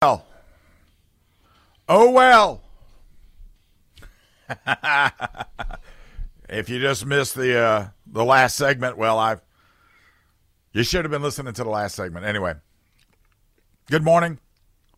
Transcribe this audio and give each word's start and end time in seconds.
well. 0.00 0.26
Oh 1.88 2.10
well. 2.12 2.62
if 6.48 6.68
you 6.68 6.78
just 6.78 7.04
missed 7.04 7.34
the 7.34 7.58
uh, 7.58 7.88
the 8.06 8.24
last 8.24 8.54
segment, 8.56 8.96
well, 8.96 9.18
I've 9.18 9.42
you 10.72 10.84
should 10.84 11.04
have 11.04 11.10
been 11.10 11.22
listening 11.22 11.52
to 11.52 11.64
the 11.64 11.70
last 11.70 11.96
segment. 11.96 12.24
Anyway, 12.24 12.54
good 13.90 14.04
morning. 14.04 14.38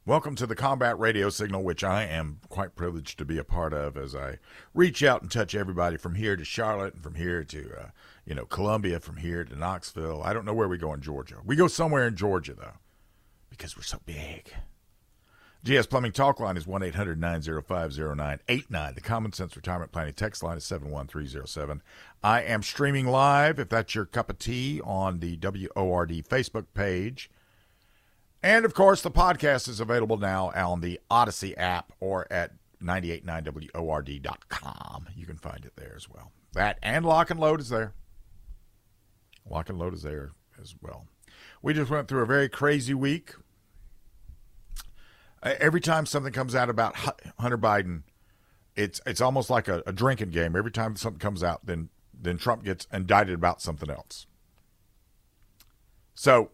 Welcome 0.05 0.35
to 0.37 0.47
the 0.47 0.55
Combat 0.57 0.99
Radio 0.99 1.31
Signal, 1.31 1.63
which 1.63 1.83
I 1.83 2.05
am 2.05 2.41
quite 2.51 2.75
privileged 2.75 3.17
to 3.19 3.25
be 3.25 3.39
a 3.39 3.45
part 3.45 3.73
of 3.73 3.97
as 3.97 4.15
I 4.15 4.39
reach 4.75 5.03
out 5.03 5.23
and 5.23 5.31
touch 5.31 5.55
everybody 5.55 5.97
from 5.97 6.15
here 6.15 6.37
to 6.37 6.45
Charlotte 6.45 6.93
and 6.95 7.03
from 7.03 7.15
here 7.15 7.45
to, 7.45 7.73
uh, 7.81 7.87
you 8.27 8.35
know, 8.35 8.45
Columbia, 8.45 9.01
from 9.01 9.17
here 9.19 9.45
to 9.45 9.57
Knoxville. 9.57 10.23
I 10.23 10.35
don't 10.35 10.45
know 10.45 10.55
where 10.55 10.69
we 10.69 10.79
go 10.79 10.93
in 10.93 11.01
Georgia. 11.01 11.37
We 11.45 11.55
go 11.57 11.69
somewhere 11.69 12.07
in 12.07 12.17
Georgia, 12.17 12.55
though, 12.55 12.79
because 13.51 13.77
we're 13.77 13.83
so 13.83 14.01
big. 14.05 14.53
GS 15.63 15.87
Plumbing 15.87 16.13
Talk 16.13 16.41
line 16.41 16.57
is 16.57 16.67
1 16.67 16.83
800 16.83 17.21
905 17.21 17.99
0989. 17.99 18.95
The 18.95 19.01
Common 19.03 19.33
Sense 19.33 19.55
Retirement 19.55 19.93
Planning 19.93 20.15
text 20.15 20.43
line 20.43 20.57
is 20.57 20.65
71307. 20.65 21.83
I 22.23 22.43
am 22.43 22.63
streaming 22.63 23.07
live, 23.07 23.59
if 23.59 23.69
that's 23.69 23.95
your 23.95 24.07
cup 24.07 24.31
of 24.31 24.39
tea, 24.39 24.81
on 24.83 25.19
the 25.19 25.37
WORD 25.37 26.25
Facebook 26.27 26.65
page. 26.73 27.31
And 28.43 28.65
of 28.65 28.73
course, 28.73 29.03
the 29.03 29.11
podcast 29.11 29.69
is 29.69 29.81
available 29.81 30.17
now 30.17 30.51
on 30.55 30.81
the 30.81 30.99
Audacy 31.11 31.53
app 31.59 31.93
or 32.01 32.27
at 32.33 32.53
989WORD.com. 32.83 35.09
You 35.15 35.27
can 35.27 35.37
find 35.37 35.67
it 35.67 35.75
there 35.77 35.93
as 35.95 36.09
well. 36.09 36.33
That 36.55 36.79
and 36.83 37.05
Lock 37.05 37.29
and 37.29 37.39
Load 37.39 37.61
is 37.61 37.69
there. 37.69 37.93
Lock 39.49 39.69
and 39.69 39.79
Load 39.79 39.93
is 39.93 40.05
there 40.05 40.31
as 40.59 40.75
well. 40.81 41.07
We 41.61 41.75
just 41.75 41.91
went 41.91 42.09
through 42.09 42.23
a 42.23 42.27
very 42.27 42.49
crazy 42.49 42.95
week 42.95 43.35
every 45.43 45.81
time 45.81 46.07
something 46.07 46.33
comes 46.33 46.55
out 46.55 46.69
about 46.69 46.97
Hunter 47.39 47.59
Biden, 47.59 48.03
it's 48.77 49.01
it's 49.07 49.21
almost 49.21 49.51
like 49.51 49.69
a, 49.69 49.83
a, 49.87 49.93
drinking 49.93 50.31
game. 50.31 50.57
Every 50.57 50.71
time 50.71 50.97
something 50.97 51.19
comes 51.19 51.43
out, 51.43 51.67
then 51.67 51.89
then 52.19 52.39
Trump 52.39 52.65
gets 52.65 52.87
indicted 52.93 53.35
about 53.35 53.61
something 53.61 53.91
else. 53.91 54.27
So 56.15 56.51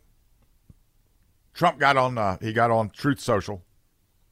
Trump 1.55 1.79
got 1.79 1.97
on 1.97 2.19
uh, 2.19 2.39
he 2.41 2.53
got 2.53 2.71
on 2.71 2.91
Truth 2.91 3.21
Social, 3.21 3.63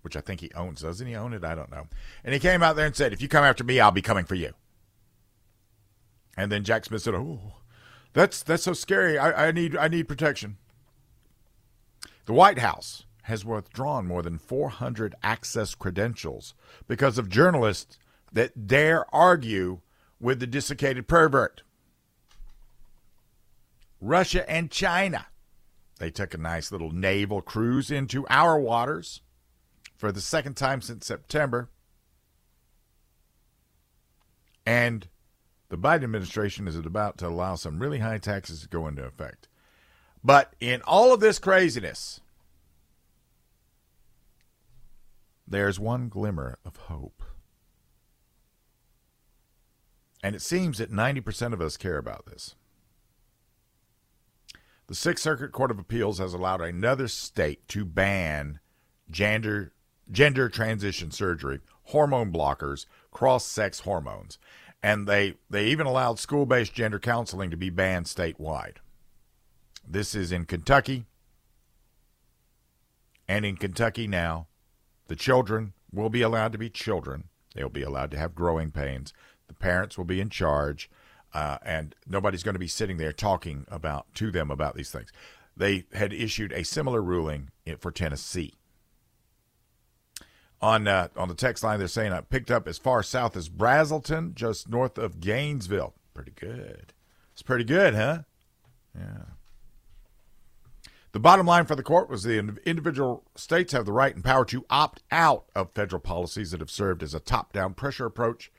which 0.03 0.17
I 0.17 0.20
think 0.20 0.41
he 0.41 0.51
owns. 0.55 0.83
Doesn't 0.83 1.07
he 1.07 1.14
own 1.14 1.33
it? 1.33 1.45
I 1.45 1.55
don't 1.55 1.70
know. 1.70 1.89
And 2.23 2.33
he 2.33 2.41
came 2.41 2.62
out 2.62 2.77
there 2.77 2.86
and 2.86 2.97
said, 2.97 3.12
"If 3.12 3.20
you 3.20 3.29
come 3.29 3.45
after 3.45 3.64
me, 3.64 3.81
I'll 3.81 3.91
be 3.91 4.03
coming 4.03 4.25
for 4.25 4.34
you." 4.34 4.53
And 6.36 6.51
then 6.51 6.64
Jack 6.64 6.84
Smith 6.84 7.03
said, 7.03 7.14
"Oh, 7.14 7.55
that's 8.12 8.42
that's 8.42 8.62
so 8.62 8.73
scary. 8.73 9.19
I, 9.19 9.48
I 9.48 9.53
need 9.53 9.77
I 9.77 9.89
need 9.89 10.09
protection." 10.09 10.57
The 12.27 12.33
White 12.33 12.59
House 12.59 13.05
has 13.25 13.44
withdrawn 13.44 14.06
more 14.06 14.22
than 14.22 14.39
400 14.39 15.14
access 15.22 15.75
credentials 15.75 16.55
because 16.86 17.17
of 17.19 17.28
journalists 17.28 17.98
that 18.33 18.67
dare 18.67 19.06
argue 19.14 19.80
with 20.20 20.41
the 20.41 20.47
desiccated 20.47 21.08
pervert. 21.08 21.62
Russia 24.00 24.48
and 24.50 24.70
China. 24.70 25.27
They 25.98 26.11
took 26.11 26.34
a 26.34 26.39
nice 26.39 26.70
little 26.70 26.91
naval 26.91 27.41
cruise 27.41 27.91
into 27.91 28.27
our 28.28 28.58
waters 28.58 29.22
for 29.97 30.12
the 30.12 30.20
second 30.20 30.55
time 30.55 30.83
since 30.83 31.06
September. 31.06 31.70
And 34.67 35.08
the 35.70 35.78
Biden 35.78 36.05
administration 36.05 36.69
is 36.69 36.77
about 36.77 37.17
to 37.19 37.28
allow 37.28 37.55
some 37.55 37.78
really 37.78 38.00
high 38.00 38.19
taxes 38.19 38.61
to 38.62 38.69
go 38.69 38.86
into 38.86 39.05
effect. 39.05 39.48
But 40.22 40.55
in 40.61 40.83
all 40.83 41.14
of 41.14 41.20
this 41.20 41.39
craziness, 41.39 42.20
there's 45.47 45.78
one 45.78 46.09
glimmer 46.09 46.59
of 46.64 46.77
hope. 46.77 47.23
And 50.23 50.34
it 50.34 50.41
seems 50.41 50.78
that 50.78 50.91
90% 50.91 51.53
of 51.53 51.61
us 51.61 51.77
care 51.77 51.98
about 51.98 52.24
this. 52.27 52.55
The 54.86 54.95
Sixth 54.95 55.23
Circuit 55.23 55.52
Court 55.52 55.70
of 55.70 55.79
Appeals 55.79 56.19
has 56.19 56.35
allowed 56.35 56.61
another 56.61 57.08
state 57.08 57.67
to 57.69 57.85
ban 57.85 58.61
gender, 59.11 59.73
gender 60.11 60.48
transition 60.48 61.11
surgery, 61.11 61.61
hormone 61.85 62.33
blockers, 62.33 62.86
cross 63.11 63.46
sex 63.46 63.80
hormones. 63.80 64.39
And 64.83 65.07
they, 65.07 65.35
they 65.48 65.67
even 65.67 65.86
allowed 65.86 66.19
school 66.19 66.46
based 66.46 66.74
gender 66.74 66.98
counseling 66.98 67.51
to 67.51 67.57
be 67.57 67.70
banned 67.70 68.07
statewide. 68.07 68.77
This 69.86 70.14
is 70.14 70.33
in 70.33 70.45
Kentucky. 70.45 71.05
And 73.27 73.46
in 73.46 73.57
Kentucky 73.57 74.07
now, 74.07 74.48
the 75.09 75.17
children 75.17 75.73
will 75.92 76.11
be 76.11 76.23
allowed 76.23 76.53
to 76.53 76.59
be 76.59 76.70
children. 76.70 77.25
They'll 77.55 77.69
be 77.69 77.83
allowed 77.83 78.11
to 78.13 78.19
have 78.19 78.35
growing 78.35 78.70
pains. 78.70 79.13
The 79.47 79.55
parents 79.55 79.97
will 79.97 80.05
be 80.05 80.20
in 80.20 80.31
charge, 80.31 80.91
uh, 81.33 81.59
and 81.65 81.95
nobody's 82.07 82.42
going 82.42 82.55
to 82.55 82.59
be 82.61 82.69
sitting 82.69 82.97
there 82.97 83.13
talking 83.13 83.67
about 83.69 84.13
to 84.14 84.31
them 84.31 84.51
about 84.51 84.75
these 84.75 84.91
things. 84.91 85.13
They 85.57 85.85
had 85.93 86.13
issued 86.13 86.53
a 86.53 86.64
similar 86.64 87.01
ruling 87.01 87.51
for 87.79 87.91
Tennessee. 87.91 88.55
On 90.61 90.89
uh, 90.89 91.09
on 91.17 91.29
the 91.29 91.35
text 91.35 91.63
line, 91.63 91.79
they're 91.79 91.89
saying 91.89 92.13
I 92.13 92.23
picked 92.23 92.51
up 92.51 92.67
as 92.67 92.79
far 92.79 93.03
south 93.03 93.37
as 93.37 93.48
Braselton, 93.48 94.35
just 94.35 94.69
north 94.69 94.97
of 94.97 95.20
Gainesville. 95.20 95.95
Pretty 96.14 96.33
good. 96.35 96.95
It's 97.33 97.43
pretty 97.43 97.64
good, 97.64 97.95
huh? 97.95 98.20
Yeah. 98.97 99.33
The 101.14 101.20
bottom 101.20 101.47
line 101.47 101.64
for 101.67 101.77
the 101.77 101.85
court 101.85 102.11
was 102.11 102.25
the 102.25 102.58
individual 102.67 103.23
states 103.36 103.73
have 103.73 103.86
the 103.86 103.92
right 103.92 104.13
and 104.13 104.25
power 104.25 104.45
to 104.47 104.67
opt 104.69 105.01
out 105.13 105.45
of 105.55 105.70
federal 105.70 106.01
policies 106.01 106.51
that 106.51 106.58
have 106.58 106.73
served 106.73 107.05
as 107.05 107.14
a 107.14 107.20
top 107.20 107.52
down 107.52 107.75
pressure 107.75 108.05
approach 108.05 108.51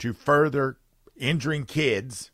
to 0.00 0.12
further 0.12 0.76
injuring 1.16 1.64
kids 1.64 2.30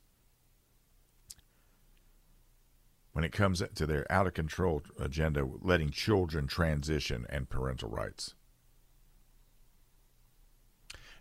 when 3.12 3.24
it 3.24 3.30
comes 3.30 3.62
to 3.76 3.86
their 3.86 4.10
out 4.10 4.26
of 4.26 4.34
control 4.34 4.82
agenda, 4.98 5.48
letting 5.62 5.90
children 5.90 6.48
transition 6.48 7.24
and 7.30 7.48
parental 7.48 7.90
rights. 7.90 8.34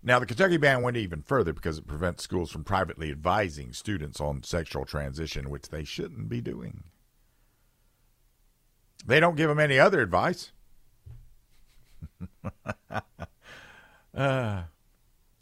Now, 0.02 0.18
the 0.18 0.26
Kentucky 0.26 0.58
ban 0.58 0.82
went 0.82 0.98
even 0.98 1.22
further 1.22 1.54
because 1.54 1.78
it 1.78 1.86
prevents 1.86 2.24
schools 2.24 2.50
from 2.50 2.64
privately 2.64 3.12
advising 3.12 3.74
students 3.74 4.20
on 4.20 4.42
sexual 4.42 4.86
transition, 4.86 5.52
which 5.52 5.70
they 5.70 5.84
shouldn't 5.84 6.30
be 6.30 6.42
doing. 6.42 6.86
They 9.06 9.20
don't 9.20 9.36
give 9.36 9.50
them 9.50 9.60
any 9.60 9.80
other 9.80 10.02
advice. 10.02 10.52
uh, 14.16 14.64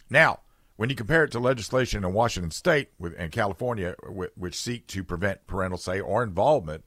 now, 0.09 0.39
when 0.75 0.89
you 0.89 0.95
compare 0.95 1.23
it 1.23 1.31
to 1.31 1.39
legislation 1.39 2.03
in 2.03 2.13
Washington 2.13 2.51
State 2.51 2.89
and 3.17 3.31
California, 3.31 3.95
which 4.35 4.55
seek 4.55 4.87
to 4.87 5.03
prevent 5.03 5.47
parental 5.47 5.77
say 5.77 5.99
or 5.99 6.23
involvement, 6.23 6.83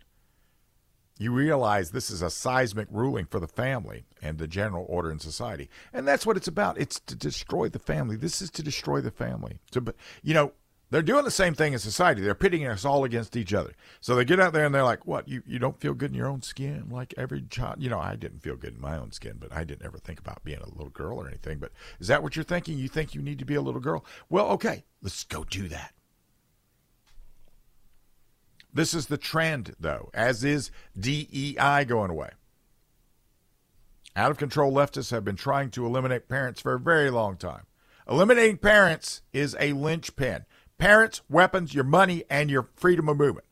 you 1.19 1.33
realize 1.33 1.91
this 1.91 2.11
is 2.11 2.23
a 2.23 2.31
seismic 2.31 2.89
ruling 2.91 3.27
for 3.27 3.41
the 3.41 3.47
family 3.47 4.07
and 4.23 4.39
the 4.39 4.49
general 4.49 4.87
order 4.89 5.13
in 5.13 5.19
society. 5.19 5.69
And 5.93 6.09
that's 6.09 6.25
what 6.25 6.39
it's 6.39 6.49
about. 6.49 6.81
It's 6.81 6.99
to 7.01 7.15
destroy 7.15 7.69
the 7.69 7.79
family. 7.79 8.17
This 8.17 8.41
is 8.41 8.51
to 8.53 8.63
destroy 8.63 9.03
the 9.03 9.11
family. 9.11 9.59
To, 9.73 9.95
you 10.23 10.33
know, 10.33 10.53
they're 10.91 11.03
doing 11.03 11.25
the 11.25 11.31
same 11.31 11.55
thing 11.55 11.73
in 11.73 11.79
society. 11.79 12.21
They're 12.21 12.35
pitting 12.35 12.67
us 12.67 12.85
all 12.85 13.05
against 13.05 13.37
each 13.37 13.55
other. 13.55 13.75
So 14.01 14.15
they 14.15 14.25
get 14.25 14.41
out 14.41 14.53
there 14.53 14.67
and 14.67 14.75
they're 14.75 14.83
like, 14.83 15.07
"What? 15.07 15.29
You 15.29 15.43
you 15.47 15.59
don't 15.59 15.81
feel 15.81 15.95
good 15.95 16.11
in 16.11 16.17
your 16.17 16.27
own 16.27 16.43
skin 16.43 16.89
like 16.91 17.15
every 17.17 17.43
child? 17.43 17.77
You 17.83 17.91
know, 17.91 18.01
I 18.01 18.17
didn't 18.17 18.41
feel 18.41 18.57
good 18.57 18.75
in 18.75 18.81
my 18.81 18.99
own 18.99 19.13
skin, 19.13 19.37
but 19.39 19.53
I 19.53 19.65
didn't 19.65 19.87
ever 19.87 19.99
think 19.99 20.19
about 20.19 20.43
being 20.43 20.61
a 20.61 20.69
little 20.69 20.91
girl 20.91 21.19
or 21.19 21.29
anything. 21.29 21.59
But 21.59 21.73
is 22.01 22.09
that 22.09 22.23
what 22.23 22.35
you're 22.35 22.45
thinking? 22.45 22.77
You 22.77 22.89
think 22.89 23.15
you 23.15 23.23
need 23.23 23.39
to 23.39 23.45
be 23.45 23.55
a 23.55 23.63
little 23.63 23.81
girl? 23.81 24.05
Well, 24.29 24.49
okay, 24.51 24.85
let's 25.01 25.25
go 25.25 25.45
do 25.45 25.69
that. 25.69 25.95
This 28.73 28.95
is 28.95 29.07
the 29.07 29.19
trend, 29.19 29.75
though, 29.81 30.11
as 30.15 30.45
is 30.45 30.71
DEI 30.99 31.85
going 31.87 32.11
away. 32.11 32.31
Out 34.17 34.31
of 34.31 34.39
control 34.39 34.73
leftists 34.73 35.11
have 35.11 35.25
been 35.25 35.37
trying 35.37 35.71
to 35.71 35.87
eliminate 35.87 36.29
parents 36.29 36.61
for 36.61 36.75
a 36.75 36.81
very 36.81 37.11
long 37.11 37.37
time. 37.37 37.67
Eliminating 38.09 38.59
parents 38.59 39.23
is 39.33 39.57
a 39.61 39.73
linchpin 39.73 40.45
parents, 40.81 41.21
weapons, 41.29 41.75
your 41.75 41.85
money, 41.85 42.25
and 42.29 42.51
your 42.51 42.69
freedom 42.75 43.09
of 43.09 43.19
movement. 43.19 43.47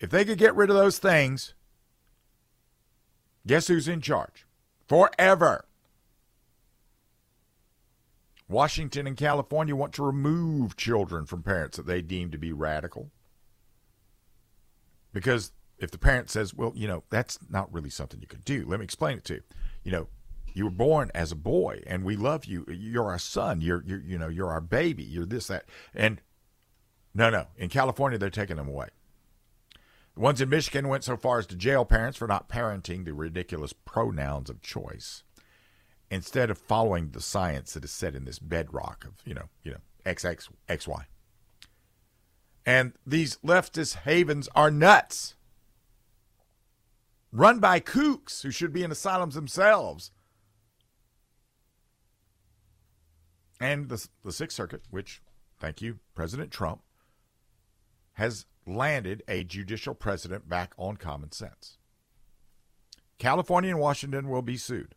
If 0.00 0.10
they 0.10 0.24
could 0.24 0.38
get 0.38 0.56
rid 0.56 0.70
of 0.70 0.76
those 0.76 0.98
things, 0.98 1.54
guess 3.46 3.68
who's 3.68 3.86
in 3.86 4.00
charge? 4.00 4.46
Forever. 4.88 5.66
Washington 8.48 9.06
and 9.06 9.16
California 9.16 9.76
want 9.76 9.92
to 9.94 10.02
remove 10.02 10.76
children 10.76 11.26
from 11.26 11.42
parents 11.42 11.76
that 11.76 11.86
they 11.86 12.02
deem 12.02 12.30
to 12.30 12.38
be 12.38 12.52
radical. 12.52 13.10
Because 15.12 15.52
if 15.78 15.90
the 15.90 15.98
parent 15.98 16.30
says, 16.30 16.54
well, 16.54 16.72
you 16.74 16.88
know, 16.88 17.04
that's 17.10 17.38
not 17.48 17.72
really 17.72 17.90
something 17.90 18.20
you 18.20 18.26
could 18.26 18.44
do, 18.44 18.64
let 18.66 18.80
me 18.80 18.84
explain 18.84 19.18
it 19.18 19.24
to 19.24 19.34
you. 19.34 19.42
You 19.84 19.92
know, 19.92 20.08
you 20.54 20.64
were 20.64 20.70
born 20.70 21.10
as 21.14 21.32
a 21.32 21.36
boy 21.36 21.82
and 21.86 22.04
we 22.04 22.16
love 22.16 22.44
you 22.46 22.64
you're 22.68 23.10
our 23.10 23.18
son 23.18 23.60
you're, 23.60 23.82
you're 23.86 24.00
you 24.00 24.18
know 24.18 24.28
you're 24.28 24.50
our 24.50 24.60
baby 24.60 25.02
you're 25.02 25.26
this 25.26 25.48
that 25.48 25.64
and 25.94 26.20
no 27.14 27.28
no 27.30 27.46
in 27.56 27.68
california 27.68 28.18
they're 28.18 28.30
taking 28.30 28.56
them 28.56 28.68
away 28.68 28.88
The 30.14 30.20
ones 30.20 30.40
in 30.40 30.48
Michigan 30.48 30.88
went 30.88 31.04
so 31.04 31.16
far 31.16 31.38
as 31.40 31.46
to 31.48 31.56
jail 31.56 31.84
parents 31.84 32.16
for 32.18 32.28
not 32.28 32.48
parenting 32.48 33.04
the 33.04 33.12
ridiculous 33.14 33.72
pronouns 33.72 34.48
of 34.48 34.62
choice 34.62 35.24
instead 36.10 36.50
of 36.50 36.58
following 36.58 37.10
the 37.10 37.20
science 37.20 37.72
that 37.74 37.84
is 37.84 37.90
set 37.90 38.14
in 38.14 38.24
this 38.24 38.38
bedrock 38.38 39.04
of, 39.04 39.14
you 39.24 39.34
know, 39.34 39.48
you 39.64 39.72
know, 39.72 39.80
XX, 40.06 40.48
XY. 40.68 41.04
And 42.64 42.92
these 43.04 43.38
leftist 43.44 43.96
havens 44.04 44.48
are 44.54 44.70
nuts. 44.70 45.34
Run 47.32 47.58
by 47.58 47.80
kooks 47.80 48.42
who 48.42 48.52
should 48.52 48.72
be 48.72 48.84
in 48.84 48.92
asylums 48.92 49.34
themselves. 49.34 50.12
And 53.60 53.88
the, 53.88 54.06
the 54.24 54.32
Sixth 54.32 54.56
Circuit, 54.56 54.82
which, 54.90 55.22
thank 55.58 55.80
you, 55.80 56.00
President 56.14 56.50
Trump, 56.50 56.82
has 58.14 58.46
landed 58.66 59.22
a 59.28 59.44
judicial 59.44 59.94
precedent 59.94 60.48
back 60.48 60.72
on 60.76 60.96
common 60.96 61.32
sense. 61.32 61.78
California 63.18 63.70
and 63.70 63.80
Washington 63.80 64.28
will 64.28 64.42
be 64.42 64.56
sued. 64.56 64.94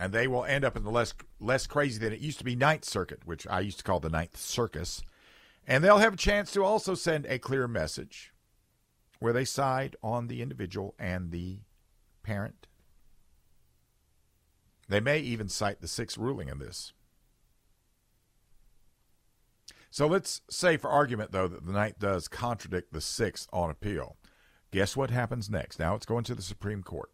And 0.00 0.12
they 0.12 0.26
will 0.26 0.44
end 0.44 0.64
up 0.64 0.76
in 0.76 0.84
the 0.84 0.90
less 0.90 1.14
less 1.38 1.66
crazy 1.66 1.98
than 1.98 2.12
it 2.12 2.20
used 2.20 2.38
to 2.38 2.44
be 2.44 2.56
Ninth 2.56 2.84
Circuit, 2.84 3.20
which 3.26 3.46
I 3.46 3.60
used 3.60 3.78
to 3.78 3.84
call 3.84 4.00
the 4.00 4.08
Ninth 4.08 4.36
Circus. 4.36 5.02
And 5.66 5.84
they'll 5.84 5.98
have 5.98 6.14
a 6.14 6.16
chance 6.18 6.50
to 6.52 6.64
also 6.64 6.94
send 6.94 7.26
a 7.26 7.38
clear 7.38 7.68
message 7.68 8.32
where 9.20 9.32
they 9.32 9.44
side 9.44 9.94
on 10.02 10.26
the 10.26 10.42
individual 10.42 10.94
and 10.98 11.30
the 11.30 11.60
parent. 12.22 12.66
They 14.88 15.00
may 15.00 15.20
even 15.20 15.48
cite 15.48 15.80
the 15.80 15.88
sixth 15.88 16.18
ruling 16.18 16.48
in 16.48 16.58
this. 16.58 16.92
So 19.92 20.06
let's 20.06 20.40
say, 20.48 20.78
for 20.78 20.88
argument, 20.88 21.32
though, 21.32 21.46
that 21.48 21.66
the 21.66 21.72
ninth 21.72 21.98
does 21.98 22.26
contradict 22.26 22.94
the 22.94 23.00
sixth 23.02 23.46
on 23.52 23.68
appeal. 23.68 24.16
Guess 24.70 24.96
what 24.96 25.10
happens 25.10 25.50
next? 25.50 25.78
Now 25.78 25.94
it's 25.94 26.06
going 26.06 26.24
to 26.24 26.34
the 26.34 26.40
Supreme 26.40 26.82
Court. 26.82 27.10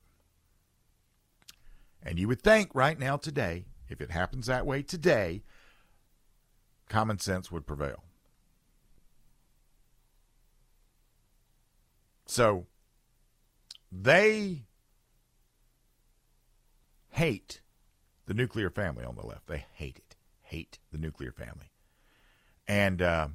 And 2.04 2.20
you 2.20 2.28
would 2.28 2.40
think 2.40 2.72
right 2.74 2.96
now, 2.96 3.16
today, 3.16 3.64
if 3.88 4.00
it 4.00 4.12
happens 4.12 4.46
that 4.46 4.64
way 4.64 4.82
today, 4.82 5.42
common 6.88 7.18
sense 7.18 7.50
would 7.50 7.66
prevail. 7.66 8.04
So 12.26 12.66
they 13.90 14.66
hate 17.10 17.60
the 18.26 18.34
nuclear 18.34 18.70
family 18.70 19.04
on 19.04 19.16
the 19.16 19.26
left. 19.26 19.48
They 19.48 19.66
hate 19.72 19.96
it. 19.96 20.14
Hate 20.42 20.78
the 20.92 20.98
nuclear 20.98 21.32
family. 21.32 21.72
And 22.68 23.00
uh, 23.00 23.28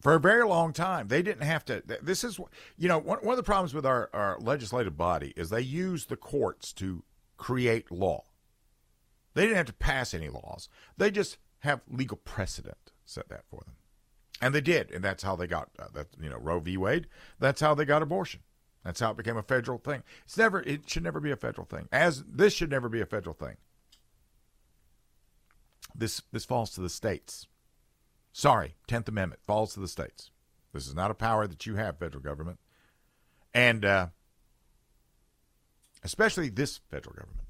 for 0.00 0.14
a 0.14 0.20
very 0.20 0.44
long 0.44 0.72
time, 0.72 1.08
they 1.08 1.22
didn't 1.22 1.44
have 1.44 1.64
to. 1.66 1.82
This 2.02 2.24
is, 2.24 2.38
you 2.76 2.88
know, 2.88 2.98
one, 2.98 3.18
one 3.20 3.32
of 3.32 3.36
the 3.36 3.42
problems 3.42 3.72
with 3.72 3.86
our, 3.86 4.10
our 4.12 4.38
legislative 4.40 4.96
body 4.96 5.32
is 5.36 5.48
they 5.50 5.60
use 5.60 6.06
the 6.06 6.16
courts 6.16 6.72
to 6.74 7.04
create 7.36 7.90
law. 7.90 8.24
They 9.34 9.42
didn't 9.42 9.56
have 9.56 9.66
to 9.66 9.72
pass 9.74 10.14
any 10.14 10.28
laws. 10.28 10.68
They 10.96 11.10
just 11.10 11.38
have 11.60 11.80
legal 11.90 12.16
precedent 12.18 12.92
set 13.04 13.28
that 13.28 13.44
for 13.48 13.62
them. 13.66 13.76
And 14.40 14.54
they 14.54 14.60
did, 14.60 14.90
and 14.90 15.02
that's 15.02 15.22
how 15.22 15.36
they 15.36 15.46
got 15.46 15.70
uh, 15.78 15.86
that. 15.94 16.08
You 16.20 16.28
know, 16.28 16.38
Roe 16.38 16.60
v. 16.60 16.76
Wade. 16.76 17.06
That's 17.38 17.60
how 17.60 17.74
they 17.74 17.84
got 17.84 18.02
abortion. 18.02 18.40
That's 18.84 19.00
how 19.00 19.10
it 19.10 19.16
became 19.16 19.36
a 19.36 19.42
federal 19.42 19.78
thing. 19.78 20.02
It's 20.24 20.36
never. 20.36 20.60
It 20.62 20.88
should 20.90 21.02
never 21.02 21.20
be 21.20 21.30
a 21.30 21.36
federal 21.36 21.66
thing. 21.66 21.88
As 21.90 22.22
this 22.28 22.52
should 22.52 22.70
never 22.70 22.88
be 22.88 23.00
a 23.00 23.06
federal 23.06 23.34
thing. 23.34 23.56
This 25.94 26.22
this 26.32 26.44
falls 26.44 26.70
to 26.72 26.80
the 26.80 26.90
states. 26.90 27.46
Sorry, 28.36 28.74
10th 28.86 29.08
Amendment 29.08 29.40
falls 29.46 29.72
to 29.72 29.80
the 29.80 29.88
states. 29.88 30.30
This 30.74 30.86
is 30.86 30.94
not 30.94 31.10
a 31.10 31.14
power 31.14 31.46
that 31.46 31.64
you 31.64 31.76
have, 31.76 31.98
federal 31.98 32.22
government. 32.22 32.58
And 33.54 33.82
uh, 33.82 34.08
especially 36.04 36.50
this 36.50 36.80
federal 36.90 37.14
government. 37.14 37.46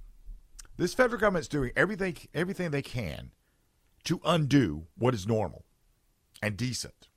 This 0.76 0.94
federal 0.94 1.20
government 1.20 1.42
is 1.42 1.48
doing 1.48 1.72
everything, 1.74 2.16
everything 2.32 2.70
they 2.70 2.82
can 2.82 3.32
to 4.04 4.20
undo 4.24 4.86
what 4.96 5.12
is 5.12 5.26
normal 5.26 5.64
and 6.40 6.56
decent. 6.56 7.08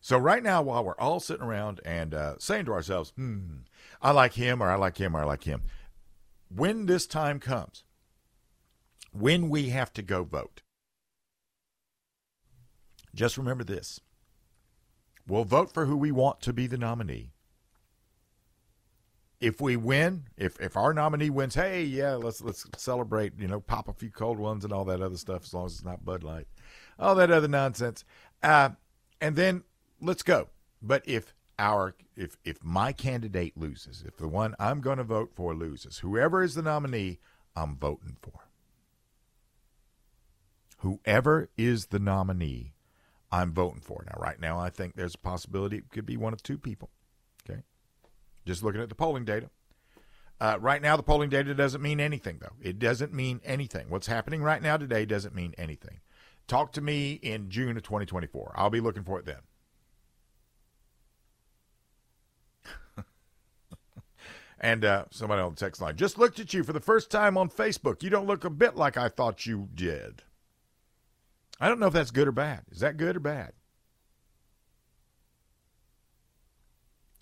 So 0.00 0.16
right 0.16 0.44
now, 0.44 0.62
while 0.62 0.84
we're 0.84 0.94
all 0.96 1.18
sitting 1.18 1.44
around 1.44 1.80
and 1.84 2.14
uh, 2.14 2.34
saying 2.38 2.66
to 2.66 2.72
ourselves, 2.72 3.12
"Hmm, 3.16 3.62
I 4.00 4.12
like 4.12 4.34
him," 4.34 4.62
or 4.62 4.70
"I 4.70 4.76
like 4.76 4.98
him," 4.98 5.16
or 5.16 5.22
"I 5.22 5.24
like 5.24 5.42
him," 5.42 5.62
when 6.48 6.86
this 6.86 7.08
time 7.08 7.40
comes, 7.40 7.82
when 9.12 9.48
we 9.48 9.70
have 9.70 9.92
to 9.94 10.02
go 10.02 10.24
vote. 10.24 10.62
Just 13.14 13.36
remember 13.36 13.64
this 13.64 14.00
we'll 15.26 15.44
vote 15.44 15.72
for 15.72 15.86
who 15.86 15.96
we 15.96 16.10
want 16.10 16.40
to 16.42 16.52
be 16.52 16.66
the 16.66 16.76
nominee. 16.76 17.30
If 19.40 19.60
we 19.60 19.76
win, 19.76 20.24
if 20.36 20.60
if 20.60 20.76
our 20.76 20.92
nominee 20.92 21.30
wins, 21.30 21.54
hey, 21.54 21.82
yeah, 21.82 22.14
let's 22.14 22.42
let's 22.42 22.66
celebrate, 22.76 23.32
you 23.38 23.48
know, 23.48 23.60
pop 23.60 23.88
a 23.88 23.94
few 23.94 24.10
cold 24.10 24.38
ones 24.38 24.64
and 24.64 24.72
all 24.72 24.84
that 24.84 25.00
other 25.00 25.16
stuff, 25.16 25.44
as 25.44 25.54
long 25.54 25.66
as 25.66 25.76
it's 25.76 25.84
not 25.84 26.04
Bud 26.04 26.22
Light, 26.22 26.46
all 26.98 27.14
that 27.14 27.30
other 27.30 27.48
nonsense, 27.48 28.04
uh, 28.42 28.70
and 29.18 29.36
then 29.36 29.64
let's 29.98 30.22
go. 30.22 30.48
But 30.82 31.02
if 31.06 31.32
our 31.58 31.94
if 32.16 32.36
if 32.44 32.62
my 32.62 32.92
candidate 32.92 33.56
loses, 33.56 34.04
if 34.06 34.18
the 34.18 34.28
one 34.28 34.54
I'm 34.58 34.82
going 34.82 34.98
to 34.98 35.04
vote 35.04 35.30
for 35.34 35.54
loses, 35.54 35.98
whoever 35.98 36.42
is 36.42 36.54
the 36.54 36.62
nominee, 36.62 37.18
I'm 37.56 37.76
voting 37.76 38.18
for. 38.20 38.49
Whoever 40.80 41.50
is 41.58 41.86
the 41.86 41.98
nominee, 41.98 42.72
I'm 43.30 43.52
voting 43.52 43.82
for. 43.82 44.02
Now, 44.06 44.18
right 44.18 44.40
now, 44.40 44.58
I 44.58 44.70
think 44.70 44.96
there's 44.96 45.14
a 45.14 45.18
possibility 45.18 45.76
it 45.76 45.90
could 45.90 46.06
be 46.06 46.16
one 46.16 46.32
of 46.32 46.42
two 46.42 46.56
people. 46.56 46.88
Okay. 47.48 47.60
Just 48.46 48.62
looking 48.62 48.80
at 48.80 48.88
the 48.88 48.94
polling 48.94 49.26
data. 49.26 49.50
Uh, 50.40 50.56
right 50.58 50.80
now, 50.80 50.96
the 50.96 51.02
polling 51.02 51.28
data 51.28 51.54
doesn't 51.54 51.82
mean 51.82 52.00
anything, 52.00 52.38
though. 52.40 52.54
It 52.62 52.78
doesn't 52.78 53.12
mean 53.12 53.42
anything. 53.44 53.90
What's 53.90 54.06
happening 54.06 54.42
right 54.42 54.62
now 54.62 54.78
today 54.78 55.04
doesn't 55.04 55.34
mean 55.34 55.54
anything. 55.58 56.00
Talk 56.48 56.72
to 56.72 56.80
me 56.80 57.12
in 57.12 57.50
June 57.50 57.76
of 57.76 57.82
2024. 57.82 58.54
I'll 58.56 58.70
be 58.70 58.80
looking 58.80 59.04
for 59.04 59.18
it 59.18 59.26
then. 59.26 59.36
and 64.60 64.82
uh, 64.82 65.04
somebody 65.10 65.42
on 65.42 65.50
the 65.50 65.60
text 65.60 65.82
line 65.82 65.96
just 65.96 66.16
looked 66.16 66.40
at 66.40 66.54
you 66.54 66.64
for 66.64 66.72
the 66.72 66.80
first 66.80 67.10
time 67.10 67.36
on 67.36 67.50
Facebook. 67.50 68.02
You 68.02 68.08
don't 68.08 68.26
look 68.26 68.46
a 68.46 68.50
bit 68.50 68.76
like 68.76 68.96
I 68.96 69.10
thought 69.10 69.44
you 69.44 69.68
did. 69.74 70.22
I 71.60 71.68
don't 71.68 71.78
know 71.78 71.86
if 71.86 71.92
that's 71.92 72.10
good 72.10 72.26
or 72.26 72.32
bad. 72.32 72.62
Is 72.70 72.80
that 72.80 72.96
good 72.96 73.16
or 73.16 73.20
bad? 73.20 73.52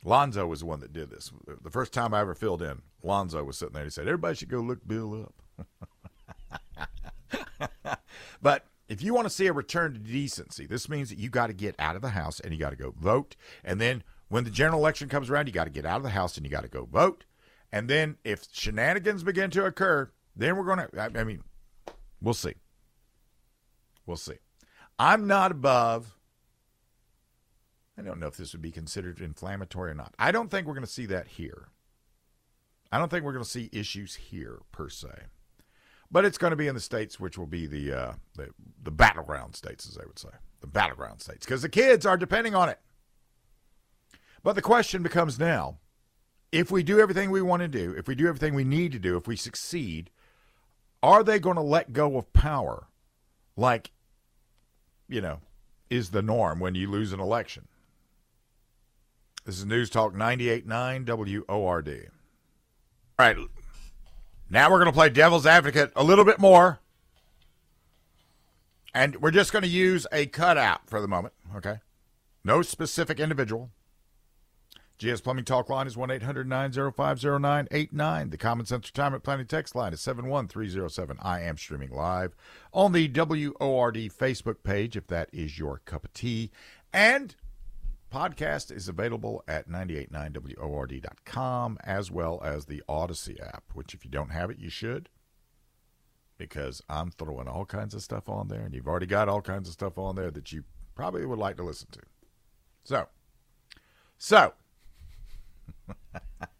Lonzo 0.04 0.46
was 0.46 0.60
the 0.60 0.66
one 0.66 0.80
that 0.80 0.92
did 0.92 1.10
this. 1.10 1.32
The 1.62 1.70
first 1.70 1.92
time 1.92 2.14
I 2.14 2.20
ever 2.20 2.34
filled 2.34 2.62
in, 2.62 2.82
Lonzo 3.02 3.42
was 3.42 3.58
sitting 3.58 3.72
there. 3.72 3.82
And 3.82 3.90
he 3.90 3.94
said, 3.94 4.06
Everybody 4.06 4.36
should 4.36 4.48
go 4.48 4.60
look 4.60 4.86
Bill 4.86 5.26
up. 5.26 5.34
but 8.42 8.66
if 8.88 9.02
you 9.02 9.12
want 9.12 9.26
to 9.26 9.30
see 9.30 9.46
a 9.48 9.52
return 9.52 9.92
to 9.94 9.98
decency, 9.98 10.66
this 10.66 10.88
means 10.88 11.08
that 11.10 11.18
you 11.18 11.28
got 11.28 11.48
to 11.48 11.52
get 11.52 11.74
out 11.80 11.96
of 11.96 12.02
the 12.02 12.10
house 12.10 12.38
and 12.38 12.52
you 12.52 12.60
got 12.60 12.70
to 12.70 12.76
go 12.76 12.94
vote. 12.96 13.34
And 13.64 13.80
then 13.80 14.04
when 14.28 14.44
the 14.44 14.50
general 14.50 14.80
election 14.80 15.08
comes 15.08 15.28
around, 15.28 15.48
you 15.48 15.52
got 15.52 15.64
to 15.64 15.70
get 15.70 15.84
out 15.84 15.96
of 15.96 16.04
the 16.04 16.10
house 16.10 16.36
and 16.36 16.46
you 16.46 16.50
got 16.50 16.62
to 16.62 16.68
go 16.68 16.84
vote. 16.84 17.24
And 17.72 17.90
then 17.90 18.16
if 18.24 18.46
shenanigans 18.52 19.24
begin 19.24 19.50
to 19.50 19.64
occur, 19.64 20.10
then 20.36 20.56
we're 20.56 20.64
going 20.64 20.78
to, 20.78 21.18
I 21.18 21.24
mean, 21.24 21.42
we'll 22.22 22.34
see. 22.34 22.54
We'll 24.08 24.16
see. 24.16 24.38
I'm 24.98 25.26
not 25.26 25.52
above. 25.52 26.16
I 27.98 28.02
don't 28.02 28.18
know 28.18 28.26
if 28.26 28.38
this 28.38 28.52
would 28.54 28.62
be 28.62 28.70
considered 28.70 29.20
inflammatory 29.20 29.90
or 29.90 29.94
not. 29.94 30.14
I 30.18 30.32
don't 30.32 30.50
think 30.50 30.66
we're 30.66 30.72
going 30.72 30.86
to 30.86 30.90
see 30.90 31.04
that 31.06 31.28
here. 31.28 31.68
I 32.90 32.98
don't 32.98 33.10
think 33.10 33.22
we're 33.22 33.34
going 33.34 33.44
to 33.44 33.50
see 33.50 33.68
issues 33.70 34.14
here 34.14 34.60
per 34.72 34.88
se. 34.88 35.10
But 36.10 36.24
it's 36.24 36.38
going 36.38 36.52
to 36.52 36.56
be 36.56 36.68
in 36.68 36.74
the 36.74 36.80
states, 36.80 37.20
which 37.20 37.36
will 37.36 37.46
be 37.46 37.66
the 37.66 37.92
uh, 37.92 38.12
the, 38.34 38.48
the 38.82 38.90
battleground 38.90 39.54
states, 39.54 39.86
as 39.86 39.96
they 39.96 40.06
would 40.06 40.18
say, 40.18 40.30
the 40.62 40.66
battleground 40.66 41.20
states, 41.20 41.44
because 41.44 41.60
the 41.60 41.68
kids 41.68 42.06
are 42.06 42.16
depending 42.16 42.54
on 42.54 42.70
it. 42.70 42.80
But 44.42 44.54
the 44.54 44.62
question 44.62 45.02
becomes 45.02 45.38
now: 45.38 45.80
if 46.50 46.70
we 46.70 46.82
do 46.82 46.98
everything 46.98 47.30
we 47.30 47.42
want 47.42 47.60
to 47.60 47.68
do, 47.68 47.94
if 47.98 48.08
we 48.08 48.14
do 48.14 48.26
everything 48.26 48.54
we 48.54 48.64
need 48.64 48.92
to 48.92 48.98
do, 48.98 49.18
if 49.18 49.28
we 49.28 49.36
succeed, 49.36 50.08
are 51.02 51.22
they 51.22 51.38
going 51.38 51.56
to 51.56 51.62
let 51.62 51.92
go 51.92 52.16
of 52.16 52.32
power 52.32 52.86
like 53.58 53.90
you 55.08 55.20
know, 55.20 55.40
is 55.90 56.10
the 56.10 56.22
norm 56.22 56.60
when 56.60 56.74
you 56.74 56.90
lose 56.90 57.12
an 57.12 57.20
election. 57.20 57.66
This 59.44 59.58
is 59.58 59.64
News 59.64 59.88
Talk 59.88 60.12
98.9 60.12 61.46
WORD. 61.48 62.10
All 63.18 63.26
right. 63.26 63.36
Now 64.50 64.70
we're 64.70 64.78
going 64.78 64.86
to 64.86 64.92
play 64.92 65.08
devil's 65.08 65.46
advocate 65.46 65.92
a 65.96 66.04
little 66.04 66.24
bit 66.24 66.38
more. 66.38 66.80
And 68.94 69.16
we're 69.16 69.30
just 69.30 69.52
going 69.52 69.62
to 69.62 69.68
use 69.68 70.06
a 70.12 70.26
cutout 70.26 70.88
for 70.88 71.00
the 71.00 71.08
moment, 71.08 71.34
okay? 71.56 71.78
No 72.44 72.62
specific 72.62 73.20
individual. 73.20 73.70
GS 74.98 75.20
Plumbing 75.20 75.44
Talk 75.44 75.68
line 75.68 75.86
is 75.86 75.96
1 75.96 76.10
800 76.10 76.48
905 76.48 77.22
0989. 77.22 78.30
The 78.30 78.36
Common 78.36 78.66
Sense 78.66 78.88
Retirement 78.88 79.22
Planning 79.22 79.46
text 79.46 79.76
line 79.76 79.92
is 79.92 80.00
71307. 80.00 81.18
I 81.22 81.42
am 81.42 81.56
streaming 81.56 81.92
live 81.92 82.34
on 82.72 82.90
the 82.90 83.06
WORD 83.06 84.10
Facebook 84.10 84.64
page 84.64 84.96
if 84.96 85.06
that 85.06 85.28
is 85.32 85.56
your 85.56 85.82
cup 85.84 86.04
of 86.04 86.12
tea. 86.12 86.50
And 86.92 87.36
podcast 88.12 88.74
is 88.74 88.88
available 88.88 89.44
at 89.46 89.68
989WORD.com 89.68 91.78
as 91.84 92.10
well 92.10 92.40
as 92.42 92.64
the 92.64 92.82
Audacy 92.88 93.40
app, 93.40 93.62
which 93.74 93.94
if 93.94 94.04
you 94.04 94.10
don't 94.10 94.32
have 94.32 94.50
it, 94.50 94.58
you 94.58 94.68
should 94.68 95.10
because 96.38 96.80
I'm 96.88 97.10
throwing 97.10 97.46
all 97.46 97.66
kinds 97.66 97.94
of 97.94 98.02
stuff 98.02 98.28
on 98.28 98.48
there, 98.48 98.60
and 98.60 98.72
you've 98.72 98.86
already 98.86 99.06
got 99.06 99.28
all 99.28 99.42
kinds 99.42 99.68
of 99.68 99.74
stuff 99.74 99.98
on 99.98 100.16
there 100.16 100.30
that 100.30 100.52
you 100.52 100.64
probably 100.94 101.26
would 101.26 101.38
like 101.38 101.56
to 101.56 101.64
listen 101.64 101.88
to. 101.92 102.00
So, 102.84 103.08
so 104.16 104.54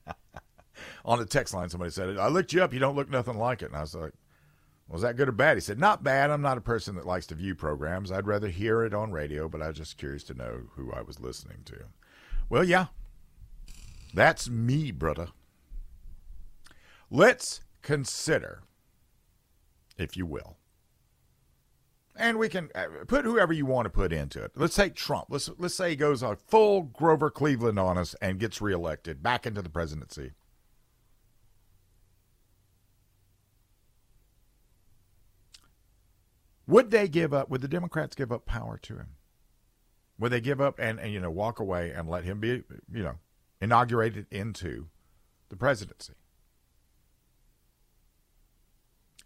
on 1.05 1.19
the 1.19 1.27
text 1.27 1.55
line, 1.55 1.69
somebody 1.69 1.91
said, 1.91 2.19
I 2.19 2.29
looked 2.29 2.53
you 2.53 2.62
up. 2.62 2.73
You 2.73 2.81
don't 2.81 2.97
look 2.97 3.11
nothing 3.11 3.38
like 3.38 3.62
it. 3.62 3.67
And 3.67 3.77
I 3.77 3.81
was 3.81 3.95
like, 3.95 4.12
was 4.88 5.03
that 5.03 5.17
good 5.17 5.29
or 5.29 5.33
bad? 5.33 5.57
He 5.57 5.61
said, 5.61 5.79
not 5.79 6.03
bad. 6.03 6.31
I'm 6.31 6.41
not 6.41 6.59
a 6.59 6.62
person 6.62 6.95
that 6.95 7.07
likes 7.07 7.27
to 7.27 7.35
view 7.35 7.55
programs. 7.55 8.11
I'd 8.11 8.27
rather 8.27 8.49
hear 8.49 8.83
it 8.85 8.95
on 8.95 9.12
radio, 9.12 9.49
but 9.49 9.61
I 9.61 9.69
was 9.69 9.77
just 9.77 9.99
curious 9.99 10.25
to 10.25 10.35
know 10.35 10.62
who 10.77 10.93
I 10.93 11.03
was 11.03 11.21
listening 11.21 11.59
to. 11.67 11.85
Well, 12.49 12.65
yeah, 12.65 12.87
that's 14.15 14.49
me, 14.49 14.91
brother. 14.91 15.29
Let's 17.11 17.61
consider, 17.83 18.62
if 19.99 20.17
you 20.17 20.25
will, 20.25 20.57
and 22.18 22.38
we 22.38 22.48
can 22.48 22.68
uh, 22.75 22.87
put 23.06 23.25
whoever 23.25 23.52
you 23.52 23.64
want 23.64 23.87
to 23.87 23.90
put 23.90 24.12
into 24.12 24.42
it. 24.42 24.52
Let's 24.56 24.75
take 24.75 24.94
Trump. 24.94 25.26
Let's 25.30 25.48
let's 25.56 25.75
say 25.75 25.90
he 25.90 25.96
goes 25.96 26.22
a 26.22 26.37
full 26.37 26.82
Grover 26.82 27.30
Cleveland 27.30 27.78
on 27.78 27.96
us 27.96 28.14
and 28.20 28.38
gets 28.38 28.60
reelected 28.60 29.22
back 29.22 29.46
into 29.46 29.62
the 29.62 29.70
presidency. 29.70 30.32
Would 36.66 36.90
they 36.90 37.08
give 37.08 37.32
up? 37.32 37.48
Would 37.48 37.62
the 37.62 37.68
Democrats 37.68 38.14
give 38.14 38.30
up 38.30 38.44
power 38.44 38.78
to 38.82 38.96
him? 38.96 39.08
Would 40.18 40.32
they 40.32 40.40
give 40.40 40.60
up 40.60 40.78
and, 40.78 40.98
and 40.98 41.12
you 41.12 41.20
know 41.20 41.30
walk 41.30 41.60
away 41.60 41.92
and 41.92 42.08
let 42.08 42.25
him 42.25 42.40
be 42.40 42.64
you 42.92 43.02
know 43.02 43.18
inaugurated 43.60 44.26
into 44.30 44.88
the 45.48 45.56
presidency? 45.56 46.14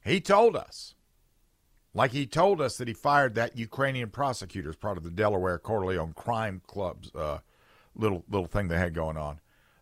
He 0.05 0.21
told 0.21 0.57
us 0.57 0.95
like 1.95 2.13
he 2.13 2.27
told 2.27 2.61
us 2.61 2.77
that 2.79 2.89
he 2.89 2.95
fired 2.95 3.35
that 3.35 3.59
Ukrainian 3.59 4.11
prosecutor 4.11 4.71
as 4.71 4.77
part 4.77 4.97
of 4.97 5.05
the 5.05 5.11
Delaware 5.11 5.59
Corleone 5.59 6.13
crime 6.15 6.63
club's 6.67 7.15
uh, 7.15 7.39
little 7.95 8.25
little 8.29 8.47
thing 8.47 8.69
they 8.69 8.79
had 8.79 8.95
going 8.95 9.17
on, 9.17 9.41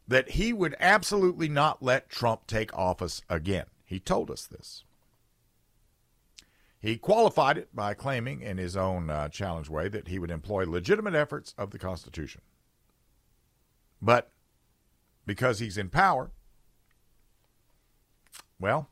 that 0.09 0.31
he 0.31 0.53
would 0.53 0.75
absolutely 0.81 1.49
not 1.49 1.83
let 1.83 2.09
Trump 2.11 2.47
take 2.47 2.77
office 2.77 3.23
again. 3.29 3.67
He 3.85 4.01
told 4.01 4.31
us 4.31 4.47
this. 4.47 4.85
He 6.81 6.97
qualified 6.97 7.59
it 7.59 7.75
by 7.75 7.93
claiming, 7.93 8.41
in 8.41 8.57
his 8.57 8.75
own 8.75 9.11
uh, 9.11 9.29
challenge 9.29 9.69
way, 9.69 9.89
that 9.89 10.09
he 10.09 10.19
would 10.19 10.31
employ 10.31 10.65
legitimate 10.65 11.15
efforts 11.15 11.55
of 11.59 11.71
the 11.71 11.79
Constitution. 11.79 12.41
But 14.01 14.31
because 15.27 15.59
he's 15.59 15.77
in 15.77 15.91
power, 15.91 16.31
well, 18.59 18.89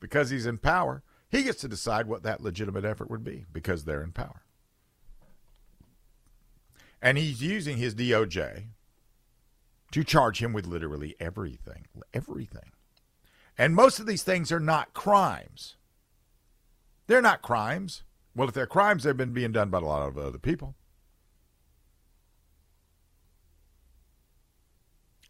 because 0.00 0.30
he's 0.30 0.46
in 0.46 0.58
power, 0.58 1.02
he 1.30 1.42
gets 1.42 1.60
to 1.60 1.68
decide 1.68 2.06
what 2.06 2.22
that 2.24 2.42
legitimate 2.42 2.84
effort 2.84 3.10
would 3.10 3.22
be 3.22 3.44
because 3.52 3.84
they're 3.84 4.02
in 4.02 4.12
power. 4.12 4.42
And 7.00 7.16
he's 7.16 7.42
using 7.42 7.76
his 7.76 7.94
DOJ 7.94 8.64
to 9.92 10.04
charge 10.04 10.42
him 10.42 10.52
with 10.52 10.66
literally 10.66 11.16
everything. 11.20 11.86
Everything. 12.12 12.72
And 13.56 13.74
most 13.74 14.00
of 14.00 14.06
these 14.06 14.22
things 14.22 14.50
are 14.50 14.60
not 14.60 14.92
crimes. 14.92 15.76
They're 17.06 17.22
not 17.22 17.42
crimes. 17.42 18.02
Well, 18.34 18.48
if 18.48 18.54
they're 18.54 18.66
crimes, 18.66 19.02
they've 19.02 19.16
been 19.16 19.32
being 19.32 19.52
done 19.52 19.70
by 19.70 19.78
a 19.78 19.82
lot 19.82 20.06
of 20.08 20.18
other 20.18 20.38
people. 20.38 20.74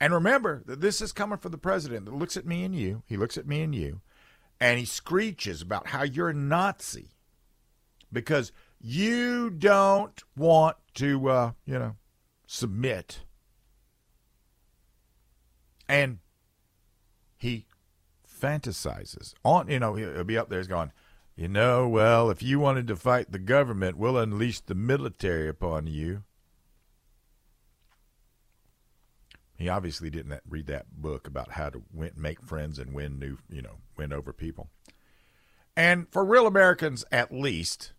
And 0.01 0.15
remember 0.15 0.63
that 0.67 0.81
this 0.81 1.03
is 1.03 1.13
coming 1.13 1.39
from 1.39 1.53
the 1.53 1.59
president 1.59 2.07
that 2.07 2.15
looks 2.15 2.37
at 2.37 2.47
me 2.47 2.65
and 2.65 2.75
you. 2.75 3.03
He 3.07 3.17
looks 3.17 3.37
at 3.37 3.47
me 3.47 3.63
and 3.63 3.75
you 3.75 4.01
and 4.61 4.79
he 4.79 4.85
screeches 4.85 5.63
about 5.63 5.89
how 5.89 6.03
you're 6.03 6.31
a 6.31 6.35
Nazi 6.35 7.09
because 8.13 8.53
you 8.81 9.51
don't 9.51 10.23
want 10.37 10.77
to, 10.95 11.29
uh, 11.29 11.53
you 11.65 11.79
know, 11.79 11.97
submit. 12.47 13.21
And 15.89 16.19
he 17.37 17.67
fantasizes 18.41 19.35
on, 19.45 19.69
you 19.69 19.79
know, 19.79 19.95
he'll 19.95 20.25
be 20.25 20.39
up 20.39 20.51
there, 20.51 20.61
he's 20.61 20.69
going, 20.69 20.93
you 21.37 21.49
know, 21.49 21.89
well, 21.89 22.31
if 22.31 22.43
you 22.43 22.61
wanted 22.61 22.87
to 22.89 22.97
fight 22.97 23.33
the 23.33 23.39
government, 23.39 23.97
we'll 23.97 24.19
unleash 24.19 24.61
the 24.61 24.75
military 24.75 25.49
upon 25.49 25.87
you. 25.87 26.25
He 29.61 29.69
obviously 29.69 30.09
didn't 30.09 30.41
read 30.49 30.69
that 30.69 30.87
book 30.91 31.27
about 31.27 31.51
how 31.53 31.69
to 31.69 31.83
win, 31.93 32.13
make 32.17 32.41
friends 32.41 32.79
and 32.79 32.95
win 32.95 33.19
new, 33.19 33.37
you 33.51 33.61
know, 33.61 33.77
win 33.95 34.11
over 34.11 34.33
people. 34.33 34.71
And 35.77 36.09
for 36.11 36.25
real 36.25 36.47
Americans, 36.47 37.05
at 37.13 37.31
least, 37.31 37.93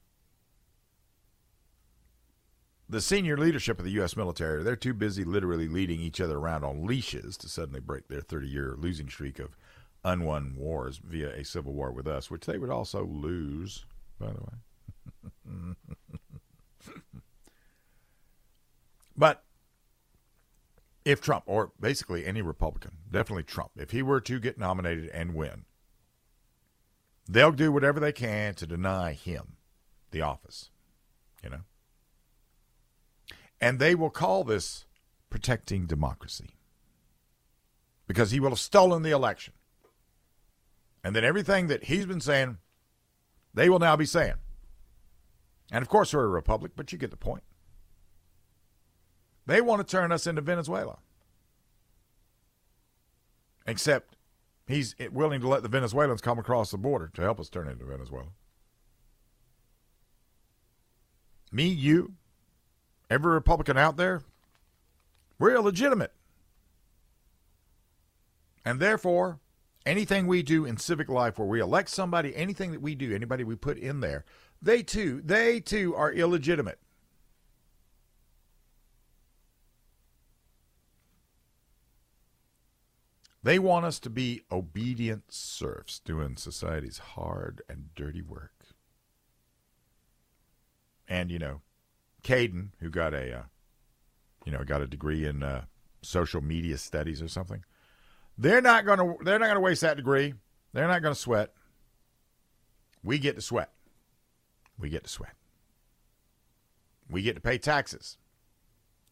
the 2.89 3.00
senior 3.00 3.38
leadership 3.38 3.77
of 3.77 3.86
the 3.86 3.91
U.S. 3.91 4.18
military, 4.18 4.63
they're 4.63 4.75
too 4.75 4.96
busy 4.96 5.24
literally 5.24 5.68
leading 5.68 6.01
each 6.01 6.20
other 6.20 6.39
around 6.39 6.63
on 6.63 6.88
leashes 6.88 7.38
to 7.38 7.48
suddenly 7.48 7.80
break 7.80 8.08
their 8.08 8.22
30 8.22 8.48
year 8.48 8.75
losing 8.75 9.08
streak 9.08 9.38
of 9.38 9.56
unwon 10.03 10.56
wars 10.56 10.98
via 10.98 11.30
a 11.30 11.46
civil 11.46 11.74
war 11.74 11.91
with 11.91 12.08
us, 12.08 12.32
which 12.32 12.48
they 12.48 12.58
would 12.58 12.72
also 12.72 13.06
lose, 13.06 13.86
by 14.20 14.32
the 14.32 14.41
way. 14.41 15.75
but 19.15 19.44
if 21.03 21.22
Trump, 21.22 21.43
or 21.48 21.72
basically 21.79 22.25
any 22.25 22.41
Republican, 22.41 22.98
definitely 23.10 23.43
Trump, 23.43 23.72
if 23.77 23.91
he 23.91 24.01
were 24.01 24.22
to 24.22 24.39
get 24.39 24.58
nominated 24.58 25.10
and 25.10 25.34
win, 25.34 25.65
they'll 27.27 27.51
do 27.51 27.72
whatever 27.72 28.00
they 28.00 28.12
can 28.12 28.53
to 28.55 28.67
deny 28.67 29.13
him 29.13 29.58
the 30.12 30.22
office, 30.22 30.70
you 31.43 31.50
know? 31.50 31.62
And 33.60 33.79
they 33.79 33.96
will 33.96 34.10
call 34.10 34.43
this 34.43 34.86
protecting 35.29 35.86
democracy 35.86 36.55
because 38.08 38.31
he 38.31 38.39
will 38.39 38.50
have 38.50 38.60
stolen 38.60 39.03
the 39.03 39.12
election. 39.12 39.53
And 41.03 41.15
then 41.15 41.24
everything 41.24 41.67
that 41.67 41.86
he's 41.86 42.05
been 42.05 42.22
saying, 42.22 42.58
they 43.53 43.70
will 43.70 43.79
now 43.79 43.96
be 43.96 44.05
saying. 44.05 44.36
And 45.72 45.81
of 45.81 45.89
course, 45.89 46.13
we're 46.13 46.25
a 46.25 46.29
republic, 46.29 46.74
but 46.75 46.91
you 46.91 46.98
get 46.98 47.12
the 47.12 47.17
point. 47.17 47.43
They 49.46 49.62
want 49.62 49.86
to 49.86 49.90
turn 49.90 50.12
us 50.12 50.28
into 50.28 50.42
Venezuela. 50.42 51.00
Except 53.66 54.16
he's 54.68 54.96
willing 55.12 55.42
to 55.42 55.48
let 55.48 55.64
the 55.64 55.70
Venezuelans 55.70 56.22
come 56.22 56.40
across 56.40 56.72
the 56.72 56.78
border 56.78 57.10
to 57.14 57.22
help 57.22 57.40
us 57.40 57.50
turn 57.50 57.68
into 57.68 57.86
Venezuela. 57.86 58.30
Me, 61.52 61.68
you, 61.68 62.14
every 63.10 63.34
Republican 63.34 63.78
out 63.78 63.98
there, 63.98 64.22
we're 65.38 65.56
illegitimate. 65.56 66.14
And 68.64 68.80
therefore, 68.80 69.40
anything 69.86 70.28
we 70.28 70.44
do 70.44 70.66
in 70.66 70.78
civic 70.78 71.10
life 71.10 71.38
where 71.38 71.48
we 71.48 71.60
elect 71.60 71.90
somebody, 71.90 72.36
anything 72.36 72.72
that 72.72 72.82
we 72.82 72.96
do, 72.96 73.14
anybody 73.14 73.44
we 73.44 73.56
put 73.56 73.78
in 73.78 74.00
there, 74.00 74.24
they 74.62 74.84
too, 74.84 75.22
they 75.26 75.60
too 75.60 75.96
are 75.96 76.12
illegitimate. 76.12 76.80
They 83.44 83.58
want 83.58 83.86
us 83.86 84.00
to 84.02 84.10
be 84.10 84.42
obedient 84.52 85.24
serfs 85.30 86.00
doing 86.00 86.38
society's 86.38 87.00
hard 87.00 87.62
and 87.68 87.90
dirty 87.96 88.22
work. 88.22 88.54
And, 91.08 91.32
you 91.32 91.40
know, 91.40 91.62
Caden, 92.24 92.70
who 92.80 92.90
got 92.90 93.14
a, 93.14 93.40
uh, 93.40 93.44
you 94.46 94.52
know, 94.52 94.64
got 94.64 94.82
a 94.82 94.88
degree 94.88 95.26
in 95.26 95.42
uh, 95.42 95.66
social 96.02 96.42
media 96.42 96.78
studies 96.78 97.22
or 97.22 97.28
something, 97.28 97.64
they're 98.38 98.62
not 98.62 98.86
going 98.86 99.00
to 99.00 99.24
they're 99.24 99.40
not 99.40 99.46
going 99.46 99.56
to 99.56 99.62
waste 99.62 99.82
that 99.82 99.98
degree. 99.98 100.34
They're 100.74 100.88
not 100.88 101.02
going 101.02 101.14
to 101.14 101.20
sweat. 101.20 101.54
We 103.04 103.20
get 103.20 103.36
to 103.36 103.42
sweat. 103.42 103.72
We 104.80 104.90
get 104.90 105.04
to 105.04 105.10
sweat. 105.10 105.36
We 107.10 107.22
get 107.22 107.36
to 107.36 107.42
pay 107.42 107.58
taxes 107.58 108.18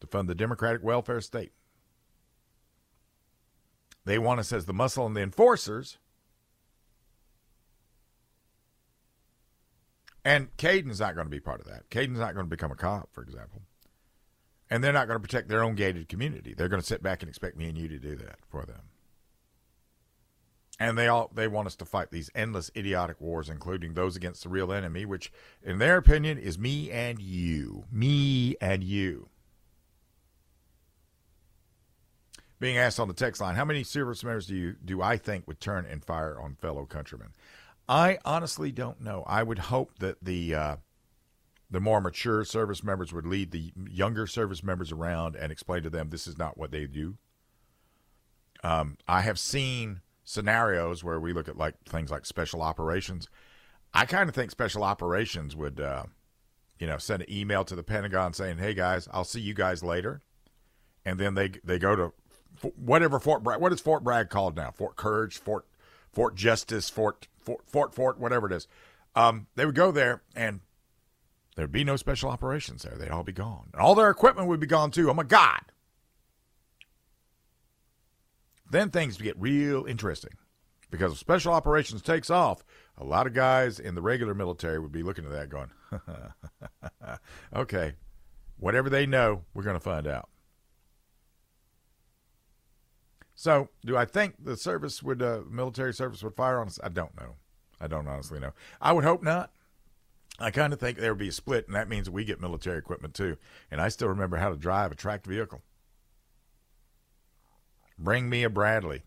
to 0.00 0.06
fund 0.06 0.28
the 0.28 0.34
democratic 0.34 0.82
welfare 0.82 1.20
state. 1.20 1.52
They 4.10 4.18
want 4.18 4.40
us 4.40 4.52
as 4.52 4.66
the 4.66 4.72
muscle 4.72 5.06
and 5.06 5.14
the 5.14 5.20
enforcers. 5.20 5.96
And 10.24 10.48
Caden's 10.56 10.98
not 10.98 11.14
going 11.14 11.28
to 11.28 11.30
be 11.30 11.38
part 11.38 11.60
of 11.60 11.68
that. 11.68 11.88
Caden's 11.90 12.18
not 12.18 12.34
going 12.34 12.44
to 12.44 12.50
become 12.50 12.72
a 12.72 12.74
cop, 12.74 13.10
for 13.12 13.22
example. 13.22 13.62
And 14.68 14.82
they're 14.82 14.92
not 14.92 15.06
going 15.06 15.14
to 15.14 15.22
protect 15.22 15.48
their 15.48 15.62
own 15.62 15.76
gated 15.76 16.08
community. 16.08 16.54
They're 16.54 16.66
going 16.66 16.82
to 16.82 16.86
sit 16.86 17.04
back 17.04 17.22
and 17.22 17.28
expect 17.28 17.56
me 17.56 17.68
and 17.68 17.78
you 17.78 17.86
to 17.86 18.00
do 18.00 18.16
that 18.16 18.40
for 18.48 18.64
them. 18.64 18.80
And 20.80 20.98
they 20.98 21.06
all 21.06 21.30
they 21.32 21.46
want 21.46 21.68
us 21.68 21.76
to 21.76 21.84
fight 21.84 22.10
these 22.10 22.30
endless 22.34 22.68
idiotic 22.74 23.20
wars, 23.20 23.48
including 23.48 23.94
those 23.94 24.16
against 24.16 24.42
the 24.42 24.48
real 24.48 24.72
enemy, 24.72 25.04
which, 25.06 25.30
in 25.62 25.78
their 25.78 25.96
opinion, 25.96 26.36
is 26.36 26.58
me 26.58 26.90
and 26.90 27.20
you. 27.20 27.84
Me 27.92 28.56
and 28.60 28.82
you. 28.82 29.28
Being 32.60 32.76
asked 32.76 33.00
on 33.00 33.08
the 33.08 33.14
text 33.14 33.40
line, 33.40 33.56
how 33.56 33.64
many 33.64 33.82
service 33.82 34.22
members 34.22 34.46
do 34.46 34.54
you 34.54 34.76
do 34.84 35.02
I 35.02 35.16
think 35.16 35.48
would 35.48 35.60
turn 35.60 35.86
and 35.86 36.04
fire 36.04 36.38
on 36.38 36.54
fellow 36.54 36.84
countrymen? 36.84 37.28
I 37.88 38.18
honestly 38.24 38.70
don't 38.70 39.00
know. 39.00 39.24
I 39.26 39.42
would 39.42 39.58
hope 39.58 39.98
that 39.98 40.22
the 40.22 40.54
uh, 40.54 40.76
the 41.70 41.80
more 41.80 42.00
mature 42.00 42.44
service 42.44 42.84
members 42.84 43.12
would 43.12 43.26
lead 43.26 43.50
the 43.50 43.72
younger 43.88 44.26
service 44.26 44.62
members 44.62 44.92
around 44.92 45.36
and 45.36 45.50
explain 45.50 45.82
to 45.84 45.90
them 45.90 46.10
this 46.10 46.26
is 46.26 46.36
not 46.36 46.58
what 46.58 46.70
they 46.70 46.86
do. 46.86 47.16
Um, 48.62 48.98
I 49.08 49.22
have 49.22 49.38
seen 49.38 50.02
scenarios 50.22 51.02
where 51.02 51.18
we 51.18 51.32
look 51.32 51.48
at 51.48 51.56
like 51.56 51.74
things 51.84 52.10
like 52.10 52.26
special 52.26 52.60
operations. 52.60 53.28
I 53.94 54.04
kind 54.06 54.28
of 54.28 54.34
think 54.34 54.50
special 54.50 54.84
operations 54.84 55.56
would, 55.56 55.80
uh, 55.80 56.04
you 56.78 56.86
know, 56.86 56.98
send 56.98 57.22
an 57.22 57.32
email 57.32 57.64
to 57.64 57.74
the 57.74 57.82
Pentagon 57.82 58.34
saying, 58.34 58.58
"Hey 58.58 58.74
guys, 58.74 59.08
I'll 59.12 59.24
see 59.24 59.40
you 59.40 59.54
guys 59.54 59.82
later," 59.82 60.20
and 61.04 61.18
then 61.18 61.34
they 61.34 61.48
they 61.64 61.78
go 61.78 61.96
to 61.96 62.12
whatever 62.76 63.18
Fort 63.18 63.42
Bragg. 63.42 63.60
What 63.60 63.72
is 63.72 63.80
Fort 63.80 64.04
Bragg 64.04 64.30
called 64.30 64.56
now? 64.56 64.70
Fort 64.70 64.96
Courage, 64.96 65.38
Fort 65.38 65.66
Fort 66.12 66.34
Justice, 66.34 66.90
Fort 66.90 67.28
Fort 67.38 67.62
Fort, 67.66 67.94
Fort 67.94 68.18
whatever 68.18 68.46
it 68.46 68.52
is. 68.52 68.66
Um, 69.14 69.46
they 69.56 69.66
would 69.66 69.74
go 69.74 69.90
there 69.90 70.22
and 70.36 70.60
there'd 71.56 71.72
be 71.72 71.84
no 71.84 71.96
special 71.96 72.30
operations 72.30 72.82
there. 72.82 72.96
They'd 72.96 73.10
all 73.10 73.24
be 73.24 73.32
gone. 73.32 73.70
And 73.72 73.82
all 73.82 73.94
their 73.94 74.10
equipment 74.10 74.48
would 74.48 74.60
be 74.60 74.66
gone 74.66 74.90
too. 74.90 75.10
Oh 75.10 75.14
my 75.14 75.24
God. 75.24 75.60
Then 78.70 78.90
things 78.90 79.16
get 79.16 79.38
real 79.38 79.84
interesting. 79.84 80.32
Because 80.90 81.12
if 81.12 81.18
special 81.18 81.52
operations 81.52 82.02
takes 82.02 82.30
off, 82.30 82.64
a 82.98 83.04
lot 83.04 83.26
of 83.26 83.32
guys 83.32 83.78
in 83.78 83.94
the 83.94 84.02
regular 84.02 84.34
military 84.34 84.78
would 84.78 84.92
be 84.92 85.02
looking 85.02 85.24
at 85.24 85.30
that 85.30 85.48
going, 85.48 85.70
okay, 87.54 87.94
whatever 88.58 88.90
they 88.90 89.06
know, 89.06 89.42
we're 89.54 89.62
going 89.62 89.76
to 89.76 89.80
find 89.80 90.06
out. 90.06 90.28
So, 93.40 93.70
do 93.86 93.96
I 93.96 94.04
think 94.04 94.44
the 94.44 94.54
service 94.54 95.02
would, 95.02 95.22
uh, 95.22 95.40
military 95.48 95.94
service 95.94 96.22
would 96.22 96.34
fire 96.34 96.60
on 96.60 96.66
us? 96.66 96.78
I 96.84 96.90
don't 96.90 97.18
know. 97.18 97.36
I 97.80 97.86
don't 97.86 98.06
honestly 98.06 98.38
know. 98.38 98.52
I 98.82 98.92
would 98.92 99.04
hope 99.04 99.22
not. 99.22 99.50
I 100.38 100.50
kind 100.50 100.74
of 100.74 100.78
think 100.78 100.98
there 100.98 101.12
would 101.12 101.20
be 101.20 101.28
a 101.28 101.32
split, 101.32 101.66
and 101.66 101.74
that 101.74 101.88
means 101.88 102.10
we 102.10 102.26
get 102.26 102.38
military 102.38 102.76
equipment 102.76 103.14
too. 103.14 103.38
And 103.70 103.80
I 103.80 103.88
still 103.88 104.08
remember 104.08 104.36
how 104.36 104.50
to 104.50 104.56
drive 104.56 104.92
a 104.92 104.94
tracked 104.94 105.26
vehicle. 105.26 105.62
Bring 107.98 108.28
me 108.28 108.42
a 108.42 108.50
Bradley. 108.50 109.04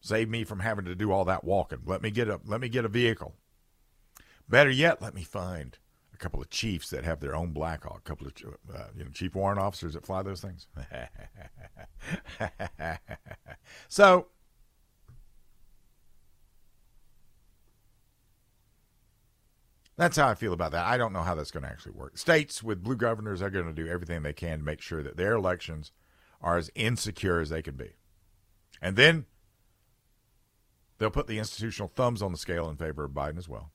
Save 0.00 0.30
me 0.30 0.42
from 0.42 0.60
having 0.60 0.86
to 0.86 0.94
do 0.94 1.12
all 1.12 1.26
that 1.26 1.44
walking. 1.44 1.80
Let 1.84 2.00
me 2.00 2.10
get 2.10 2.28
a 2.28 2.40
let 2.46 2.62
me 2.62 2.70
get 2.70 2.86
a 2.86 2.88
vehicle. 2.88 3.34
Better 4.48 4.70
yet, 4.70 5.02
let 5.02 5.14
me 5.14 5.22
find 5.22 5.76
a 6.14 6.16
couple 6.16 6.40
of 6.40 6.50
chiefs 6.50 6.90
that 6.90 7.04
have 7.04 7.20
their 7.20 7.34
own 7.34 7.52
Black 7.52 7.84
Hawk. 7.84 7.98
A 7.98 8.08
couple 8.08 8.26
of 8.26 8.32
uh, 8.74 8.84
you 8.96 9.04
know 9.04 9.10
chief 9.10 9.34
warrant 9.34 9.60
officers 9.60 9.94
that 9.94 10.06
fly 10.06 10.22
those 10.22 10.40
things. 10.40 10.66
so 13.88 14.26
That's 19.96 20.16
how 20.16 20.28
I 20.28 20.34
feel 20.34 20.52
about 20.52 20.72
that. 20.72 20.86
I 20.86 20.96
don't 20.96 21.12
know 21.12 21.22
how 21.22 21.34
that's 21.34 21.52
going 21.52 21.62
to 21.62 21.68
actually 21.68 21.92
work. 21.92 22.18
States 22.18 22.62
with 22.62 22.82
blue 22.82 22.96
governors 22.96 23.40
are 23.40 23.50
going 23.50 23.66
to 23.66 23.72
do 23.72 23.86
everything 23.86 24.22
they 24.22 24.32
can 24.32 24.58
to 24.58 24.64
make 24.64 24.80
sure 24.80 25.02
that 25.02 25.16
their 25.16 25.34
elections 25.34 25.92
are 26.40 26.56
as 26.56 26.70
insecure 26.74 27.40
as 27.40 27.50
they 27.50 27.62
can 27.62 27.76
be. 27.76 27.92
And 28.82 28.96
then 28.96 29.26
they'll 30.98 31.10
put 31.10 31.28
the 31.28 31.38
institutional 31.38 31.88
thumbs 31.88 32.22
on 32.22 32.32
the 32.32 32.38
scale 32.38 32.68
in 32.68 32.76
favor 32.76 33.04
of 33.04 33.12
Biden 33.12 33.38
as 33.38 33.48
well. 33.48 33.70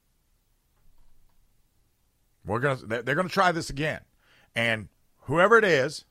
We're 2.49 2.75
to 2.75 2.85
they're 2.85 3.15
going 3.15 3.27
to 3.27 3.33
try 3.33 3.51
this 3.51 3.69
again. 3.69 4.01
And 4.55 4.89
whoever 5.21 5.57
it 5.57 5.63
is, 5.63 6.05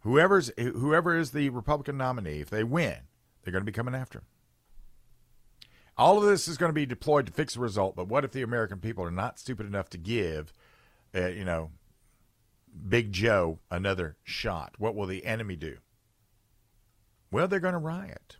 whoever's 0.00 0.50
whoever 0.58 1.16
is 1.16 1.32
the 1.32 1.50
Republican 1.50 1.98
nominee, 1.98 2.40
if 2.40 2.50
they 2.50 2.64
win, 2.64 2.96
they're 3.42 3.52
going 3.52 3.62
to 3.62 3.70
be 3.70 3.76
coming 3.76 3.94
after 3.94 4.20
him. 4.20 4.24
All 5.98 6.16
of 6.16 6.24
this 6.24 6.48
is 6.48 6.56
going 6.56 6.70
to 6.70 6.74
be 6.74 6.86
deployed 6.86 7.26
to 7.26 7.32
fix 7.32 7.54
the 7.54 7.60
result, 7.60 7.94
but 7.94 8.08
what 8.08 8.24
if 8.24 8.32
the 8.32 8.42
American 8.42 8.78
people 8.78 9.04
are 9.04 9.10
not 9.10 9.38
stupid 9.38 9.66
enough 9.66 9.90
to 9.90 9.98
give, 9.98 10.54
uh, 11.14 11.26
you 11.26 11.44
know, 11.44 11.70
Big 12.88 13.12
Joe 13.12 13.58
another 13.70 14.16
shot? 14.24 14.74
What 14.78 14.94
will 14.94 15.06
the 15.06 15.26
enemy 15.26 15.56
do? 15.56 15.76
Well, 17.30 17.46
they're 17.46 17.60
going 17.60 17.74
to 17.74 17.78
riot. 17.78 18.38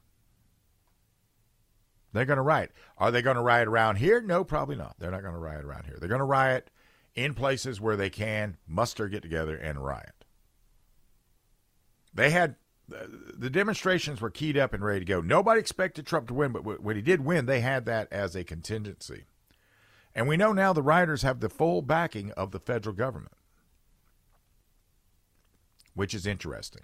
They're 2.13 2.25
going 2.27 2.37
to 2.37 2.43
riot. 2.43 2.73
Are 2.99 3.11
they 3.11 3.23
going 3.23 3.37
to 3.37 3.43
riot 3.43 3.69
around 3.69 3.97
here? 3.97 4.21
No, 4.21 4.45
probably 4.45 4.77
not. 4.77 4.97
They're 4.99 5.11
not 5.11 5.23
going 5.23 5.35
to 5.35 5.41
riot 5.41 5.65
around 5.65 5.87
here. 5.87 5.97
They're 5.99 6.09
going 6.09 6.19
to 6.21 6.25
riot 6.25 6.71
in 7.15 7.35
places 7.35 7.81
where 7.81 7.97
they 7.97 8.11
can 8.11 8.57
muster, 8.67 9.09
get 9.09 9.23
together, 9.23 9.57
and 9.57 9.83
riot. 9.83 10.25
They 12.15 12.31
had 12.31 12.57
uh, 12.93 13.07
the 13.35 13.49
demonstrations 13.49 14.21
were 14.21 14.31
keyed 14.31 14.59
up 14.59 14.75
and 14.75 14.85
ready 14.85 15.01
to 15.01 15.07
go. 15.07 15.21
Nobody 15.21 15.61
expected 15.61 16.07
Trump 16.07 16.29
to 16.29 16.35
win, 16.35 16.53
but 16.53 16.83
when 16.83 16.97
he 16.97 17.03
did 17.03 17.25
win, 17.25 17.47
they 17.47 17.61
had 17.61 17.87
that 17.87 18.13
as 18.13 18.35
a 18.35 18.45
contingency. 18.45 19.25
And 20.15 20.29
we 20.29 20.37
know 20.37 20.53
now 20.53 20.73
the 20.73 20.83
rioters 20.83 21.23
have 21.23 21.41
the 21.41 21.49
full 21.49 21.81
backing 21.81 22.33
of 22.33 22.51
the 22.51 22.61
federal 22.61 22.95
government, 22.95 23.33
which 25.95 26.13
is 26.13 26.27
interesting 26.27 26.83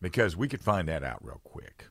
because 0.00 0.36
we 0.36 0.48
could 0.48 0.62
find 0.62 0.88
that 0.88 1.04
out 1.04 1.24
real 1.24 1.40
quick. 1.44 1.86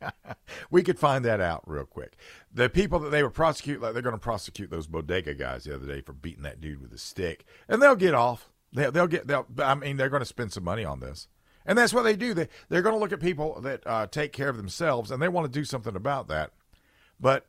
we 0.70 0.82
could 0.82 0.98
find 0.98 1.24
that 1.24 1.40
out 1.40 1.62
real 1.66 1.84
quick. 1.84 2.16
The 2.52 2.68
people 2.68 2.98
that 3.00 3.10
they 3.10 3.22
were 3.22 3.30
prosecute, 3.30 3.80
like 3.80 3.92
they're 3.92 4.02
going 4.02 4.14
to 4.14 4.18
prosecute 4.18 4.70
those 4.70 4.86
bodega 4.86 5.34
guys 5.34 5.64
the 5.64 5.74
other 5.74 5.86
day 5.86 6.00
for 6.00 6.12
beating 6.12 6.42
that 6.42 6.60
dude 6.60 6.80
with 6.80 6.92
a 6.92 6.98
stick, 6.98 7.44
and 7.68 7.82
they'll 7.82 7.96
get 7.96 8.14
off. 8.14 8.50
They, 8.72 8.90
they'll 8.90 9.06
get. 9.06 9.26
They'll. 9.26 9.46
I 9.58 9.74
mean, 9.74 9.96
they're 9.96 10.08
going 10.08 10.20
to 10.20 10.26
spend 10.26 10.52
some 10.52 10.64
money 10.64 10.84
on 10.84 11.00
this, 11.00 11.28
and 11.64 11.78
that's 11.78 11.94
what 11.94 12.02
they 12.02 12.16
do. 12.16 12.34
They 12.34 12.48
they're 12.68 12.82
going 12.82 12.94
to 12.94 13.00
look 13.00 13.12
at 13.12 13.20
people 13.20 13.60
that 13.62 13.82
uh, 13.86 14.06
take 14.06 14.32
care 14.32 14.48
of 14.48 14.56
themselves, 14.56 15.10
and 15.10 15.22
they 15.22 15.28
want 15.28 15.50
to 15.50 15.58
do 15.58 15.64
something 15.64 15.96
about 15.96 16.28
that. 16.28 16.52
But 17.20 17.46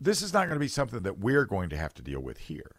this 0.00 0.22
is 0.22 0.32
not 0.32 0.46
going 0.46 0.56
to 0.56 0.60
be 0.60 0.68
something 0.68 1.02
that 1.02 1.18
we're 1.18 1.44
going 1.44 1.68
to 1.70 1.76
have 1.76 1.94
to 1.94 2.02
deal 2.02 2.20
with 2.20 2.38
here. 2.38 2.72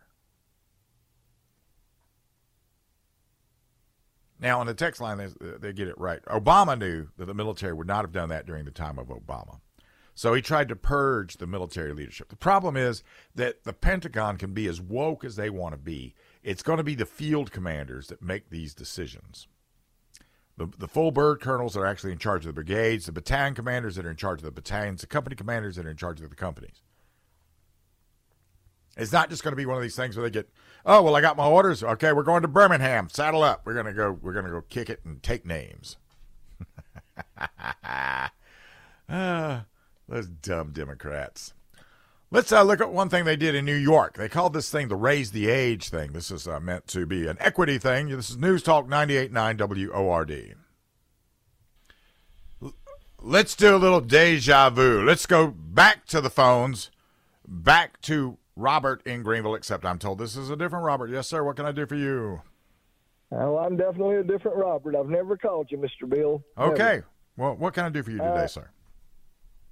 Now, 4.43 4.59
on 4.59 4.67
the 4.67 4.73
text 4.73 4.99
line, 4.99 5.17
they, 5.17 5.29
they 5.39 5.71
get 5.71 5.87
it 5.87 5.97
right. 5.97 6.21
Obama 6.25 6.77
knew 6.77 7.07
that 7.17 7.25
the 7.25 7.33
military 7.33 7.73
would 7.73 7.87
not 7.87 8.03
have 8.03 8.11
done 8.11 8.27
that 8.27 8.45
during 8.45 8.65
the 8.65 8.71
time 8.71 8.99
of 8.99 9.07
Obama. 9.07 9.61
So 10.15 10.33
he 10.33 10.41
tried 10.41 10.67
to 10.67 10.75
purge 10.75 11.37
the 11.37 11.47
military 11.47 11.93
leadership. 11.93 12.27
The 12.27 12.35
problem 12.35 12.75
is 12.75 13.03
that 13.33 13.63
the 13.63 13.71
Pentagon 13.73 14.37
can 14.37 14.53
be 14.53 14.67
as 14.67 14.81
woke 14.81 15.23
as 15.23 15.37
they 15.37 15.49
want 15.49 15.73
to 15.73 15.77
be 15.77 16.13
it's 16.43 16.61
going 16.61 16.77
to 16.77 16.83
be 16.83 16.95
the 16.95 17.05
field 17.05 17.51
commanders 17.51 18.07
that 18.07 18.21
make 18.21 18.49
these 18.49 18.73
decisions. 18.73 19.47
The, 20.57 20.67
the 20.77 20.89
full 20.89 21.11
bird 21.11 21.39
colonels 21.39 21.73
that 21.73 21.79
are 21.79 21.85
actually 21.85 22.11
in 22.11 22.17
charge 22.17 22.41
of 22.45 22.47
the 22.47 22.53
brigades, 22.53 23.05
the 23.05 23.13
battalion 23.13 23.55
commanders 23.55 23.95
that 23.95 24.05
are 24.05 24.11
in 24.11 24.17
charge 24.17 24.39
of 24.39 24.45
the 24.45 24.51
battalions, 24.51 25.01
the 25.01 25.07
company 25.07 25.37
commanders 25.37 25.77
that 25.77 25.85
are 25.85 25.91
in 25.91 25.97
charge 25.97 26.21
of 26.21 26.29
the 26.29 26.35
companies. 26.35 26.81
It's 28.97 29.11
not 29.11 29.29
just 29.29 29.43
going 29.43 29.53
to 29.53 29.57
be 29.57 29.65
one 29.65 29.77
of 29.77 29.83
these 29.83 29.95
things 29.95 30.15
where 30.15 30.23
they 30.23 30.33
get, 30.33 30.49
oh 30.85 31.01
well, 31.01 31.15
I 31.15 31.21
got 31.21 31.37
my 31.37 31.47
orders. 31.47 31.83
Okay, 31.83 32.13
we're 32.13 32.23
going 32.23 32.43
to 32.43 32.47
Birmingham. 32.47 33.09
Saddle 33.09 33.43
up. 33.43 33.61
We're 33.65 33.73
gonna 33.73 33.93
go. 33.93 34.11
We're 34.11 34.33
gonna 34.33 34.49
go 34.49 34.61
kick 34.61 34.89
it 34.89 35.01
and 35.03 35.21
take 35.23 35.45
names. 35.45 35.97
ah, 39.09 39.65
those 40.07 40.27
dumb 40.27 40.71
Democrats. 40.71 41.53
Let's 42.29 42.51
uh, 42.51 42.63
look 42.63 42.81
at 42.81 42.91
one 42.91 43.09
thing 43.09 43.25
they 43.25 43.35
did 43.35 43.53
in 43.53 43.63
New 43.63 43.75
York. 43.75 44.17
They 44.17 44.27
called 44.27 44.53
this 44.53 44.71
thing 44.71 44.87
the 44.87 44.95
raise 44.95 45.31
the 45.31 45.49
age 45.49 45.89
thing. 45.89 46.13
This 46.13 46.31
is 46.31 46.47
uh, 46.47 46.59
meant 46.59 46.87
to 46.87 47.05
be 47.05 47.27
an 47.27 47.37
equity 47.39 47.77
thing. 47.77 48.09
This 48.09 48.31
is 48.31 48.37
News 48.37 48.63
Talk 48.63 48.87
98.9 48.87 49.91
WORD. 49.93 50.55
Let's 53.21 53.55
do 53.55 53.75
a 53.75 53.77
little 53.77 54.01
deja 54.01 54.71
vu. 54.71 55.03
Let's 55.05 55.27
go 55.27 55.47
back 55.47 56.07
to 56.07 56.21
the 56.21 56.31
phones, 56.31 56.89
back 57.47 58.01
to 58.01 58.39
Robert 58.55 59.01
in 59.05 59.23
Greenville, 59.23 59.55
except 59.55 59.85
I'm 59.85 59.99
told 59.99 60.19
this 60.19 60.35
is 60.35 60.49
a 60.49 60.55
different 60.55 60.85
Robert. 60.85 61.09
Yes, 61.09 61.27
sir. 61.27 61.43
What 61.43 61.55
can 61.55 61.65
I 61.65 61.71
do 61.71 61.85
for 61.85 61.95
you? 61.95 62.41
Well, 63.29 63.57
I'm 63.57 63.77
definitely 63.77 64.17
a 64.17 64.23
different 64.23 64.57
Robert. 64.57 64.95
I've 64.95 65.09
never 65.09 65.37
called 65.37 65.71
you, 65.71 65.77
Mr. 65.77 66.07
Bill. 66.07 66.43
Okay. 66.57 66.77
Never. 66.77 67.07
Well, 67.35 67.55
what 67.55 67.73
can 67.73 67.85
I 67.85 67.89
do 67.89 68.03
for 68.03 68.11
you 68.11 68.17
today, 68.19 68.43
uh, 68.43 68.47
sir? 68.47 68.69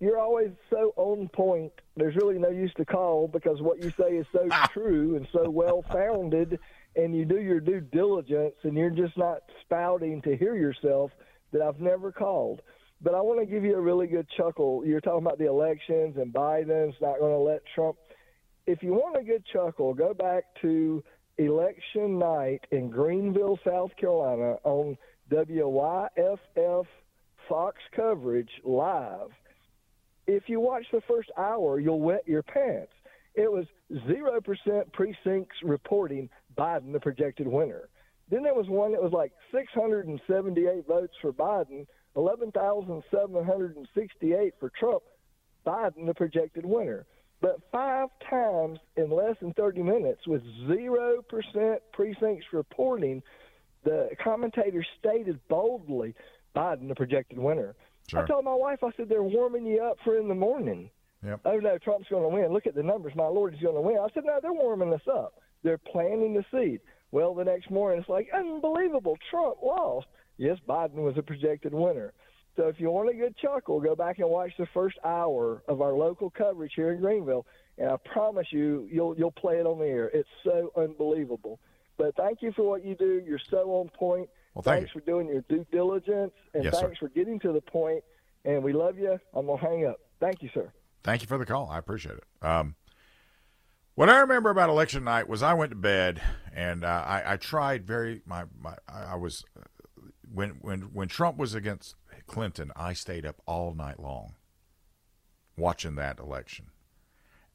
you're 0.02 0.17
always 0.17 0.50
so 0.72 0.94
on 0.98 1.30
point. 1.30 1.72
There's 1.96 2.15
really 2.15 2.39
no 2.39 2.50
use 2.50 2.74
to 2.78 2.86
call 2.86 3.28
because 3.28 3.62
what 3.62 3.84
you 3.84 3.91
say 3.91 4.17
is 4.17 4.26
so 4.34 4.50
true 4.74 5.15
and 5.15 5.28
so 5.32 5.48
well 5.50 5.86
founded, 5.94 6.60
and 6.96 7.15
you 7.15 7.24
do 7.24 7.39
your 7.39 7.60
due 7.60 7.80
diligence, 7.80 8.56
and 8.63 8.76
you're 8.76 8.89
just 8.89 9.15
not 9.15 9.44
spouting 9.62 10.22
to 10.24 10.36
hear 10.36 10.56
yourself. 10.56 11.12
That 11.54 11.62
I've 11.62 11.82
never 11.82 12.13
called. 12.13 12.62
But 13.02 13.13
I 13.13 13.20
want 13.20 13.41
to 13.41 13.46
give 13.46 13.65
you 13.65 13.76
a 13.76 13.82
really 13.82 14.08
good 14.08 14.26
chuckle. 14.38 14.84
You're 14.86 15.02
talking 15.02 15.26
about 15.26 15.38
the 15.38 15.48
elections 15.48 16.15
and 16.15 16.34
Biden's 16.34 16.96
not 17.02 17.20
going 17.20 17.34
to 17.34 17.39
let 17.39 17.62
Trump. 17.76 17.98
If 18.67 18.84
you 18.84 18.93
want 18.93 19.17
a 19.17 19.24
good 19.24 19.43
chuckle, 19.52 19.93
go 19.93 20.13
back 20.13 20.43
to 20.62 21.04
election 21.38 22.19
night 22.19 22.60
in 22.71 22.89
Greenville, 22.89 23.58
South 23.65 23.91
Carolina 23.97 24.58
on 24.63 24.97
WYFF 25.32 26.86
Fox 27.50 27.78
coverage 27.95 28.52
live. 28.63 29.30
If 30.28 30.47
you 30.47 30.60
watch 30.60 30.86
the 30.91 31.02
first 31.08 31.32
hour, 31.38 31.80
you'll 31.80 32.02
wet 32.02 32.28
your 32.28 32.43
pants. 32.43 32.91
It 33.34 33.52
was 33.52 33.65
0% 33.91 34.93
precincts 34.93 35.56
reporting 35.63 36.30
Biden 36.58 36.91
the 36.91 37.00
projected 37.00 37.47
winner. 37.47 37.88
Then 38.30 38.43
there 38.43 38.54
was 38.54 38.67
one 38.67 38.91
that 38.91 39.02
was 39.02 39.13
like 39.13 39.32
678 39.52 40.86
votes 40.88 41.15
for 41.21 41.34
Biden, 41.34 41.88
11,768 42.15 44.54
for 44.60 44.69
Trump, 44.78 45.02
Biden 45.65 46.06
the 46.06 46.13
projected 46.13 46.63
winner. 46.65 47.08
But 47.41 47.60
five 47.71 48.10
times 48.30 48.80
in 48.97 49.10
less 49.10 49.36
than 49.41 49.54
30 49.54 49.82
minutes, 49.82 50.27
with 50.27 50.43
0% 50.67 51.77
precincts 51.91 52.45
reporting, 52.54 53.23
the 53.84 54.10
commentator 54.23 54.86
stated 54.99 55.39
boldly 55.49 56.13
Biden 56.56 56.88
the 56.88 56.95
projected 56.95 57.39
winner. 57.39 57.75
Sure. 58.08 58.23
I 58.23 58.27
told 58.27 58.45
my 58.45 58.54
wife, 58.54 58.84
I 58.84 58.91
said, 58.95 59.10
they're 59.10 59.23
warming 59.23 59.65
you 59.65 59.82
up 59.82 59.97
for 60.04 60.17
in 60.17 60.27
the 60.27 60.36
morning. 60.36 60.89
Yep. 61.25 61.41
Oh, 61.45 61.58
no, 61.58 61.77
Trump's 61.77 62.10
going 62.10 62.23
to 62.23 62.30
win. 62.30 62.54
Look 62.54 62.67
at 62.67 62.75
the 62.75 62.84
numbers. 62.84 63.13
My 63.15 63.27
Lord, 63.27 63.54
he's 63.54 63.63
going 63.63 63.75
to 63.75 63.82
win. 63.82 63.97
I 63.97 64.08
said, 64.13 64.23
no, 64.25 64.39
they're 64.41 64.54
warming 64.54 64.93
us 64.93 65.08
up. 65.12 65.36
They're 65.63 65.77
planting 65.77 66.34
the 66.34 66.45
seed. 66.51 66.82
Well, 67.12 67.34
the 67.34 67.43
next 67.43 67.69
morning, 67.69 67.99
it's 67.99 68.10
like, 68.10 68.30
unbelievable. 68.34 69.17
Trump 69.30 69.58
lost. 69.63 70.08
Yes, 70.38 70.58
Biden 70.67 70.95
was 70.95 71.17
a 71.17 71.21
projected 71.21 71.73
winner. 71.73 72.13
So 72.56 72.68
if 72.68 72.80
you 72.80 72.92
want 72.92 73.10
a 73.10 73.14
good 73.14 73.36
chuckle, 73.38 73.80
go 73.80 73.96
back 73.96 74.20
and 74.20 74.30
watch 74.30 74.52
the 74.58 74.68
first 74.74 74.98
hour 75.06 75.64
of 75.68 75.82
our 75.82 75.94
local 75.94 76.30
coverage 76.30 76.74
here 76.76 76.92
in 76.92 77.00
Greenville, 77.00 77.46
and 77.78 77.90
I 77.90 77.96
promise 78.14 78.48
you, 78.52 78.88
you'll 78.92 79.18
you'll 79.18 79.32
play 79.32 79.56
it 79.56 79.66
on 79.66 79.80
the 79.80 79.86
air. 79.86 80.10
It's 80.14 80.30
so 80.44 80.72
unbelievable. 80.76 81.60
But 81.98 82.16
thank 82.16 82.42
you 82.42 82.52
for 82.52 82.64
what 82.68 82.84
you 82.84 82.96
do. 82.96 83.22
You're 83.26 83.40
so 83.50 83.72
on 83.76 83.90
point. 83.90 84.30
Well, 84.54 84.64
thank 84.64 84.82
thanks 84.82 84.96
you. 84.96 85.02
for 85.02 85.06
doing 85.06 85.28
your 85.28 85.42
due 85.48 85.66
diligence, 85.72 86.34
and 86.54 86.64
Yes, 86.64 86.76
sir. 86.76 86.82
thanks 86.88 86.98
for 87.00 87.10
getting 87.10 87.40
to 87.40 87.54
the 87.54 87.62
point. 87.62 88.04
And 88.44 88.64
we 88.64 88.74
love 88.74 88.98
you. 88.98 89.18
I'm 89.34 89.46
gonna 89.46 89.62
hang 89.62 89.86
up. 89.86 90.00
Thank 90.20 90.42
you, 90.42 90.50
sir. 90.54 90.72
Thank 91.04 91.22
you 91.22 91.28
for 91.28 91.38
the 91.38 91.46
call. 91.46 91.70
I 91.70 91.78
appreciate 91.78 92.18
it. 92.18 92.24
Um, 92.46 92.76
what 93.96 94.10
I 94.10 94.20
remember 94.20 94.50
about 94.50 94.70
election 94.70 95.04
night 95.04 95.28
was 95.28 95.42
I 95.44 95.54
went 95.54 95.72
to 95.72 95.76
bed 95.76 96.22
and 96.54 96.84
uh, 96.84 97.04
I, 97.06 97.34
I 97.34 97.38
tried 97.38 97.86
very 97.86 98.22
my, 98.26 98.46
my 98.60 98.76
I 98.90 99.14
I 99.14 99.16
was 99.16 99.44
uh, 99.58 99.64
when 100.34 100.52
when 100.62 100.82
when 100.94 101.08
Trump 101.08 101.38
was 101.38 101.54
against 101.56 101.96
Clinton, 102.32 102.72
I 102.78 102.94
stayed 102.94 103.26
up 103.26 103.41
all 103.46 103.74
night 103.74 104.00
long 104.00 104.36
watching 105.58 105.96
that 105.96 106.17
election. 106.17 106.67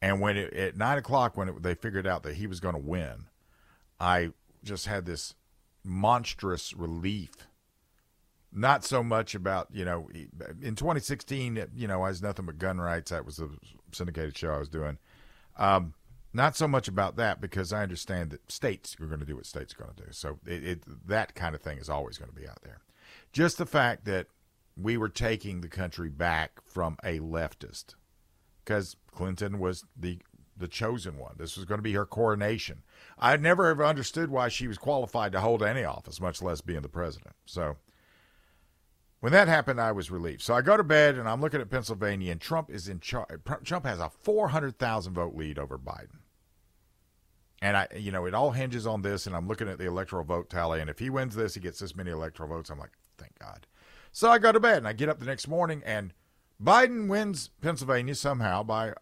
And 0.02 0.20
when 0.20 0.36
it, 0.36 0.52
at 0.52 0.76
nine 0.76 0.98
o'clock, 0.98 1.34
when 1.34 1.48
it, 1.48 1.62
they 1.62 1.74
figured 1.74 2.06
out 2.06 2.22
that 2.24 2.36
he 2.36 2.46
was 2.46 2.60
going 2.60 2.74
to 2.74 2.80
win, 2.80 3.24
I 3.98 4.32
just 4.62 4.86
had 4.86 5.06
this 5.06 5.34
monstrous 5.82 6.74
relief. 6.74 7.48
Not 8.52 8.84
so 8.84 9.02
much 9.02 9.34
about 9.34 9.68
you 9.72 9.84
know 9.86 10.08
in 10.62 10.76
2016, 10.76 11.68
you 11.74 11.88
know, 11.88 12.02
I 12.02 12.08
was 12.10 12.22
nothing 12.22 12.44
but 12.44 12.58
gun 12.58 12.78
rights. 12.78 13.10
That 13.10 13.24
was 13.24 13.38
the 13.38 13.48
syndicated 13.92 14.36
show 14.36 14.52
I 14.52 14.58
was 14.58 14.68
doing. 14.68 14.98
Um, 15.56 15.94
not 16.34 16.54
so 16.54 16.68
much 16.68 16.86
about 16.86 17.16
that 17.16 17.40
because 17.40 17.72
I 17.72 17.82
understand 17.82 18.30
that 18.30 18.52
states 18.52 18.94
are 19.00 19.06
going 19.06 19.20
to 19.20 19.26
do 19.26 19.36
what 19.36 19.46
states 19.46 19.74
are 19.74 19.84
going 19.84 19.96
to 19.96 20.04
do. 20.04 20.12
So 20.12 20.38
it, 20.46 20.64
it 20.64 21.08
that 21.08 21.34
kind 21.34 21.54
of 21.54 21.62
thing 21.62 21.78
is 21.78 21.88
always 21.88 22.18
going 22.18 22.30
to 22.30 22.38
be 22.38 22.46
out 22.46 22.60
there. 22.62 22.80
Just 23.32 23.56
the 23.56 23.66
fact 23.66 24.04
that 24.04 24.26
we 24.76 24.96
were 24.96 25.08
taking 25.08 25.60
the 25.60 25.68
country 25.68 26.08
back 26.08 26.60
from 26.64 26.96
a 27.02 27.18
leftist 27.18 27.94
because 28.64 28.96
Clinton 29.10 29.58
was 29.58 29.84
the 29.96 30.18
the 30.58 30.68
chosen 30.68 31.18
one. 31.18 31.34
This 31.36 31.56
was 31.56 31.66
going 31.66 31.78
to 31.78 31.82
be 31.82 31.92
her 31.92 32.06
coronation. 32.06 32.82
I 33.18 33.36
never 33.36 33.68
have 33.68 33.80
understood 33.80 34.30
why 34.30 34.48
she 34.48 34.66
was 34.66 34.78
qualified 34.78 35.32
to 35.32 35.40
hold 35.40 35.62
any 35.62 35.84
office, 35.84 36.18
much 36.18 36.40
less 36.40 36.62
being 36.62 36.80
the 36.80 36.88
president. 36.88 37.34
So 37.44 37.76
when 39.20 39.32
that 39.32 39.48
happened, 39.48 39.80
I 39.80 39.92
was 39.92 40.10
relieved. 40.10 40.42
So 40.42 40.54
I 40.54 40.62
go 40.62 40.76
to 40.76 40.84
bed 40.84 41.16
and 41.16 41.28
I'm 41.28 41.40
looking 41.40 41.60
at 41.60 41.70
Pennsylvania, 41.70 42.32
and 42.32 42.40
Trump 42.40 42.70
is 42.70 42.88
in 42.88 43.00
charge. 43.00 43.40
Trump 43.64 43.84
has 43.84 43.98
a 43.98 44.10
400,000 44.22 45.14
vote 45.14 45.34
lead 45.34 45.58
over 45.58 45.78
Biden. 45.78 46.20
And 47.62 47.76
I, 47.76 47.88
you 47.96 48.12
know, 48.12 48.26
it 48.26 48.34
all 48.34 48.50
hinges 48.50 48.86
on 48.86 49.02
this. 49.02 49.26
And 49.26 49.34
I'm 49.34 49.48
looking 49.48 49.68
at 49.68 49.78
the 49.78 49.86
electoral 49.86 50.24
vote 50.24 50.50
tally, 50.50 50.80
and 50.80 50.90
if 50.90 50.98
he 50.98 51.10
wins 51.10 51.34
this, 51.34 51.54
he 51.54 51.60
gets 51.60 51.80
this 51.80 51.96
many 51.96 52.10
electoral 52.10 52.48
votes. 52.48 52.70
I'm 52.70 52.78
like, 52.78 52.92
thank 53.18 53.38
God. 53.38 53.66
So 54.16 54.30
I 54.30 54.38
go 54.38 54.50
to 54.50 54.58
bed 54.58 54.78
and 54.78 54.88
I 54.88 54.94
get 54.94 55.10
up 55.10 55.18
the 55.18 55.26
next 55.26 55.46
morning, 55.46 55.82
and 55.84 56.14
Biden 56.58 57.06
wins 57.06 57.50
Pennsylvania 57.60 58.14
somehow 58.14 58.62
by 58.62 58.94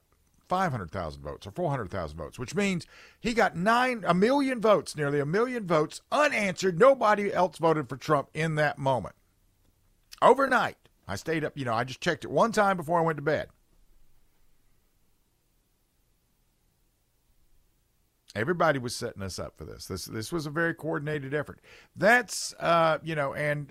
500,000 0.48 1.22
votes 1.22 1.46
or 1.46 1.52
400,000 1.52 2.18
votes, 2.18 2.36
which 2.36 2.56
means 2.56 2.84
he 3.20 3.32
got 3.32 3.54
nine, 3.56 4.02
a 4.04 4.12
million 4.12 4.60
votes, 4.60 4.96
nearly 4.96 5.20
a 5.20 5.24
million 5.24 5.68
votes 5.68 6.00
unanswered. 6.10 6.80
Nobody 6.80 7.32
else 7.32 7.58
voted 7.58 7.88
for 7.88 7.96
Trump 7.96 8.28
in 8.34 8.56
that 8.56 8.76
moment. 8.76 9.14
Overnight, 10.20 10.78
I 11.06 11.14
stayed 11.14 11.44
up, 11.44 11.52
you 11.54 11.64
know, 11.64 11.74
I 11.74 11.84
just 11.84 12.00
checked 12.00 12.24
it 12.24 12.30
one 12.32 12.50
time 12.50 12.76
before 12.76 12.98
I 12.98 13.02
went 13.02 13.18
to 13.18 13.22
bed. 13.22 13.50
Everybody 18.34 18.80
was 18.80 18.96
setting 18.96 19.22
us 19.22 19.38
up 19.38 19.56
for 19.56 19.64
this. 19.64 19.86
This 19.86 20.06
this 20.06 20.32
was 20.32 20.44
a 20.44 20.50
very 20.50 20.74
coordinated 20.74 21.34
effort. 21.34 21.60
That's 21.94 22.52
uh, 22.58 22.98
you 23.04 23.14
know, 23.14 23.32
and 23.32 23.70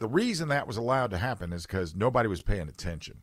the 0.00 0.08
reason 0.08 0.48
that 0.48 0.66
was 0.66 0.78
allowed 0.78 1.10
to 1.10 1.18
happen 1.18 1.52
is 1.52 1.66
because 1.66 1.94
nobody 1.94 2.28
was 2.28 2.42
paying 2.42 2.68
attention. 2.68 3.18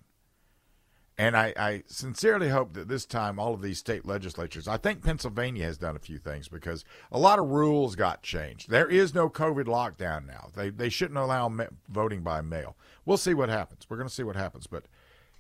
And 1.18 1.36
I, 1.36 1.52
I 1.58 1.84
sincerely 1.88 2.50
hope 2.50 2.74
that 2.74 2.88
this 2.88 3.04
time 3.04 3.40
all 3.40 3.56
of 3.56 3.64
these 3.64 3.80
state 3.80 4.06
legislatures, 4.06 4.68
I 4.68 4.78
think 4.78 5.04
Pennsylvania 5.04 5.66
has 5.66 5.80
done 5.80 5.96
a 5.96 6.00
few 6.00 6.20
things 6.20 6.48
because 6.48 6.86
a 7.12 7.18
lot 7.18 7.40
of 7.40 7.50
rules 7.50 7.96
got 7.96 8.22
changed. 8.22 8.70
There 8.70 8.88
is 8.88 9.16
no 9.16 9.28
COVID 9.28 9.66
lockdown 9.66 10.28
now. 10.28 10.52
They 10.56 10.70
they 10.70 10.90
shouldn't 10.90 11.18
allow 11.18 11.52
voting 11.90 12.22
by 12.22 12.42
mail. 12.42 12.78
We'll 13.04 13.18
see 13.18 13.34
what 13.34 13.50
happens. 13.50 13.88
We're 13.90 13.98
going 13.98 14.10
to 14.10 14.14
see 14.14 14.22
what 14.22 14.36
happens. 14.36 14.68
But 14.68 14.86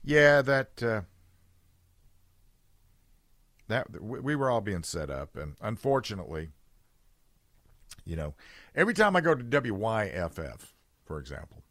yeah, 0.03 0.41
that 0.41 0.81
uh, 0.81 1.01
that 3.67 4.01
we 4.01 4.35
were 4.35 4.49
all 4.49 4.61
being 4.61 4.81
set 4.81 5.11
up, 5.11 5.37
and 5.37 5.57
unfortunately, 5.61 6.49
you 8.03 8.15
know, 8.15 8.33
every 8.73 8.95
time 8.95 9.15
I 9.15 9.21
go 9.21 9.35
to 9.35 9.43
WYFF, 9.43 10.73
for 11.07 11.19
example, 11.19 11.63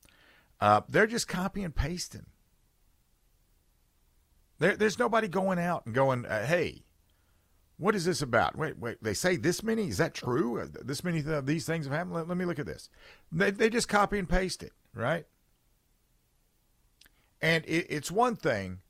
uh, 0.60 0.80
they're 0.88 1.06
just 1.06 1.28
copy 1.28 1.62
and 1.62 1.74
pasting. 1.74 2.26
There, 4.58 4.76
there's 4.76 4.98
nobody 4.98 5.28
going 5.28 5.58
out 5.58 5.84
and 5.84 5.94
going, 5.94 6.24
uh, 6.24 6.46
"Hey, 6.46 6.84
what 7.76 7.94
is 7.94 8.06
this 8.06 8.22
about?" 8.22 8.56
Wait, 8.56 8.78
wait. 8.78 9.02
They 9.02 9.14
say 9.14 9.36
this 9.36 9.62
many. 9.62 9.88
Is 9.88 9.98
that 9.98 10.14
true? 10.14 10.60
Uh, 10.60 10.66
This 10.82 11.04
many 11.04 11.20
of 11.20 11.46
these 11.46 11.66
things 11.66 11.84
have 11.84 11.94
happened. 11.94 12.14
Let, 12.14 12.28
let 12.28 12.38
me 12.38 12.46
look 12.46 12.58
at 12.58 12.66
this. 12.66 12.88
They 13.30 13.50
they 13.50 13.68
just 13.68 13.88
copy 13.88 14.18
and 14.18 14.28
paste 14.28 14.62
it, 14.62 14.72
right? 14.94 15.26
And 17.42 17.64
it, 17.66 17.86
it's 17.90 18.10
one 18.10 18.34
thing 18.34 18.80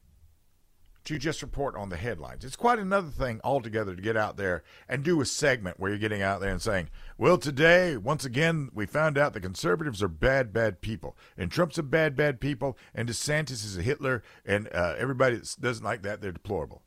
to 1.07 1.19
just 1.19 1.41
report 1.41 1.77
on 1.77 1.89
the 1.89 1.97
headlines. 1.97 2.45
It's 2.45 2.57
quite 2.57 2.81
another 2.81 3.11
thing 3.11 3.41
altogether 3.45 3.95
to 3.95 4.03
get 4.03 4.17
out 4.17 4.37
there 4.37 4.65
and 4.89 5.05
do 5.05 5.21
a 5.21 5.25
segment 5.25 5.79
where 5.79 5.89
you're 5.89 6.01
getting 6.01 6.21
out 6.21 6.41
there 6.41 6.51
and 6.51 6.61
saying, 6.61 6.91
well, 7.17 7.39
today, 7.39 7.97
once 7.97 8.25
again, 8.25 8.71
we 8.75 8.87
found 8.87 9.17
out 9.17 9.33
the 9.33 9.41
conservatives 9.41 10.03
are 10.03 10.09
bad, 10.09 10.53
bad 10.53 10.81
people. 10.81 11.17
And 11.37 11.51
Trump's 11.51 11.79
a 11.79 11.85
bad, 11.85 12.17
bad 12.17 12.41
people. 12.41 12.77
And 12.93 13.09
DeSantis 13.09 13.65
is 13.65 13.77
a 13.79 13.83
Hitler. 13.83 14.25
And 14.45 14.69
uh, 14.75 14.97
everybody 14.99 15.37
that 15.37 15.57
doesn't 15.61 15.85
like 15.85 16.03
that, 16.03 16.21
they're 16.21 16.33
deplorable. 16.33 16.83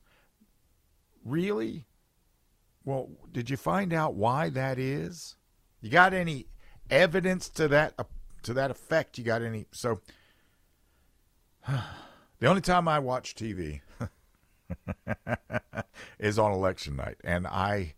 Really? 1.24 1.88
Well, 2.84 3.12
did 3.32 3.50
you 3.50 3.56
find 3.56 3.94
out 3.94 4.16
why 4.16 4.50
that 4.50 4.78
is? 4.78 5.38
You 5.80 5.90
got 5.90 6.14
any 6.14 6.48
evidence 6.90 7.48
to 7.52 7.70
that 7.70 7.94
uh, 7.98 8.04
to 8.44 8.54
that 8.54 8.72
effect? 8.72 9.18
You 9.18 9.24
got 9.24 9.42
any? 9.42 9.68
So 9.72 10.02
the 11.68 12.48
only 12.48 12.62
time 12.62 12.88
I 12.88 13.00
watch 13.00 13.36
TV 13.36 13.82
is 16.20 16.40
on 16.40 16.52
election 16.52 16.96
night, 16.96 17.18
and 17.24 17.48
I 17.48 17.96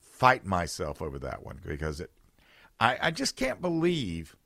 fight 0.00 0.44
myself 0.44 1.02
over 1.02 1.18
that 1.18 1.44
one 1.44 1.60
because 1.64 2.00
it. 2.00 2.10
I, 2.80 2.98
I 3.02 3.10
just 3.10 3.36
can't 3.36 3.60
believe 3.60 4.36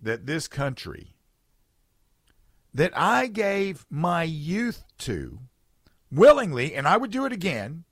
that 0.00 0.26
this 0.26 0.46
country 0.46 1.14
that 2.74 2.92
I 2.96 3.26
gave 3.26 3.86
my 3.90 4.22
youth 4.22 4.84
to 4.98 5.40
willingly, 6.12 6.74
and 6.74 6.86
I 6.86 6.96
would 6.96 7.10
do 7.10 7.24
it 7.24 7.32
again, 7.32 7.84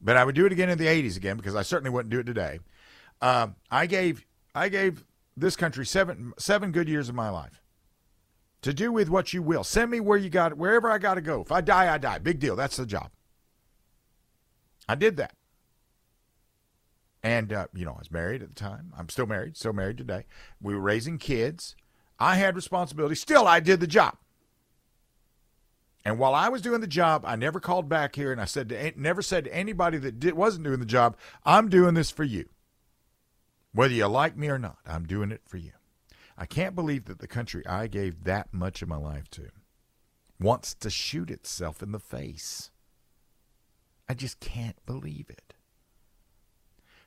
but 0.00 0.16
I 0.16 0.24
would 0.24 0.34
do 0.34 0.46
it 0.46 0.52
again 0.52 0.70
in 0.70 0.78
the 0.78 0.86
'80s 0.86 1.16
again 1.16 1.36
because 1.36 1.54
I 1.54 1.62
certainly 1.62 1.90
wouldn't 1.90 2.10
do 2.10 2.20
it 2.20 2.24
today. 2.26 2.60
Um, 3.20 3.56
I 3.70 3.86
gave 3.86 4.24
I 4.54 4.68
gave 4.68 5.04
this 5.36 5.56
country 5.56 5.86
seven 5.86 6.32
seven 6.38 6.72
good 6.72 6.88
years 6.88 7.08
of 7.08 7.14
my 7.14 7.28
life 7.30 7.60
to 8.62 8.72
do 8.72 8.92
with 8.92 9.08
what 9.08 9.32
you 9.32 9.42
will. 9.42 9.64
Send 9.64 9.90
me 9.90 10.00
where 10.00 10.18
you 10.18 10.30
got 10.30 10.56
wherever 10.56 10.90
I 10.90 10.98
got 10.98 11.14
to 11.14 11.20
go. 11.20 11.40
If 11.40 11.52
I 11.52 11.60
die, 11.60 11.92
I 11.92 11.98
die. 11.98 12.18
Big 12.18 12.38
deal. 12.38 12.56
That's 12.56 12.76
the 12.76 12.86
job. 12.86 13.10
I 14.88 14.94
did 14.94 15.16
that. 15.16 15.34
And, 17.22 17.52
uh, 17.52 17.66
you 17.74 17.84
know, 17.84 17.94
I 17.94 17.98
was 17.98 18.10
married 18.10 18.42
at 18.42 18.48
the 18.48 18.54
time. 18.54 18.92
I'm 18.96 19.08
still 19.08 19.26
married, 19.26 19.56
still 19.56 19.72
married 19.72 19.98
today. 19.98 20.26
We 20.60 20.74
were 20.74 20.80
raising 20.80 21.18
kids. 21.18 21.74
I 22.20 22.36
had 22.36 22.54
responsibility. 22.54 23.16
Still, 23.16 23.48
I 23.48 23.60
did 23.60 23.80
the 23.80 23.86
job. 23.86 24.16
And 26.04 26.20
while 26.20 26.36
I 26.36 26.48
was 26.48 26.62
doing 26.62 26.80
the 26.80 26.86
job, 26.86 27.24
I 27.26 27.34
never 27.34 27.58
called 27.58 27.88
back 27.88 28.14
here 28.14 28.30
and 28.30 28.40
I 28.40 28.44
said 28.44 28.68
to, 28.68 28.92
never 28.96 29.22
said 29.22 29.44
to 29.46 29.54
anybody 29.54 29.98
that 29.98 30.20
did, 30.20 30.34
wasn't 30.34 30.62
doing 30.62 30.78
the 30.78 30.86
job, 30.86 31.16
I'm 31.44 31.68
doing 31.68 31.94
this 31.94 32.12
for 32.12 32.22
you. 32.22 32.48
Whether 33.72 33.94
you 33.94 34.06
like 34.06 34.36
me 34.36 34.48
or 34.48 34.58
not, 34.58 34.78
I'm 34.86 35.04
doing 35.04 35.32
it 35.32 35.42
for 35.46 35.56
you. 35.56 35.72
I 36.38 36.46
can't 36.46 36.74
believe 36.74 37.06
that 37.06 37.18
the 37.18 37.26
country 37.26 37.66
I 37.66 37.86
gave 37.86 38.24
that 38.24 38.52
much 38.52 38.82
of 38.82 38.88
my 38.88 38.96
life 38.96 39.30
to 39.30 39.48
wants 40.38 40.74
to 40.74 40.90
shoot 40.90 41.30
itself 41.30 41.82
in 41.82 41.92
the 41.92 41.98
face. 41.98 42.70
I 44.08 44.14
just 44.14 44.38
can't 44.38 44.84
believe 44.84 45.30
it. 45.30 45.54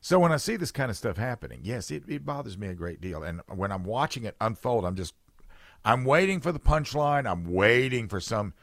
So 0.02 0.20
when 0.20 0.32
I 0.32 0.38
see 0.38 0.56
this 0.56 0.72
kind 0.72 0.90
of 0.90 0.98
stuff 0.98 1.18
happening, 1.18 1.60
yes, 1.64 1.92
it, 1.92 2.04
it 2.08 2.26
bothers 2.26 2.58
me 2.58 2.68
a 2.68 2.74
great 2.74 3.02
deal. 3.02 3.22
And 3.22 3.42
when 3.48 3.72
I'm 3.72 3.84
watching 3.84 4.24
it 4.24 4.36
unfold, 4.42 4.86
I'm 4.86 4.96
just 4.96 5.14
I'm 5.86 6.04
waiting 6.04 6.42
for 6.42 6.52
the 6.52 6.60
punchline. 6.60 7.30
I'm 7.30 7.52
waiting 7.52 8.08
for 8.08 8.20
some 8.20 8.54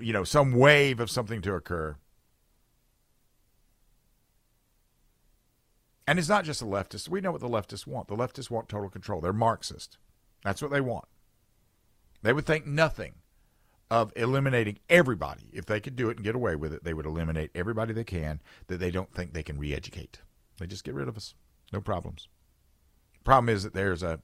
you 0.00 0.12
know, 0.12 0.24
some 0.24 0.52
wave 0.52 0.98
of 0.98 1.10
something 1.10 1.40
to 1.42 1.54
occur. 1.54 1.96
And 6.06 6.18
it's 6.18 6.28
not 6.28 6.44
just 6.44 6.60
the 6.60 6.66
leftists. 6.66 7.08
We 7.08 7.20
know 7.20 7.30
what 7.30 7.42
the 7.42 7.48
leftists 7.48 7.86
want. 7.86 8.08
The 8.08 8.16
leftists 8.16 8.50
want 8.50 8.68
total 8.68 8.88
control. 8.88 9.20
They're 9.20 9.32
Marxist. 9.32 9.98
That's 10.44 10.62
what 10.62 10.70
they 10.70 10.80
want. 10.80 11.06
They 12.22 12.32
would 12.32 12.46
think 12.46 12.66
nothing 12.66 13.14
of 13.90 14.12
eliminating 14.16 14.78
everybody. 14.88 15.48
If 15.52 15.66
they 15.66 15.80
could 15.80 15.96
do 15.96 16.10
it 16.10 16.16
and 16.16 16.24
get 16.24 16.34
away 16.34 16.56
with 16.56 16.72
it, 16.72 16.84
they 16.84 16.94
would 16.94 17.06
eliminate 17.06 17.50
everybody 17.54 17.92
they 17.92 18.04
can 18.04 18.40
that 18.66 18.78
they 18.78 18.90
don't 18.90 19.12
think 19.12 19.32
they 19.32 19.42
can 19.42 19.58
re 19.58 19.74
educate. 19.74 20.20
They 20.58 20.66
just 20.66 20.84
get 20.84 20.94
rid 20.94 21.08
of 21.08 21.16
us. 21.16 21.34
No 21.72 21.80
problems. 21.80 22.28
Problem 23.24 23.48
is 23.48 23.62
that 23.62 23.74
there's 23.74 24.02
a, 24.02 24.20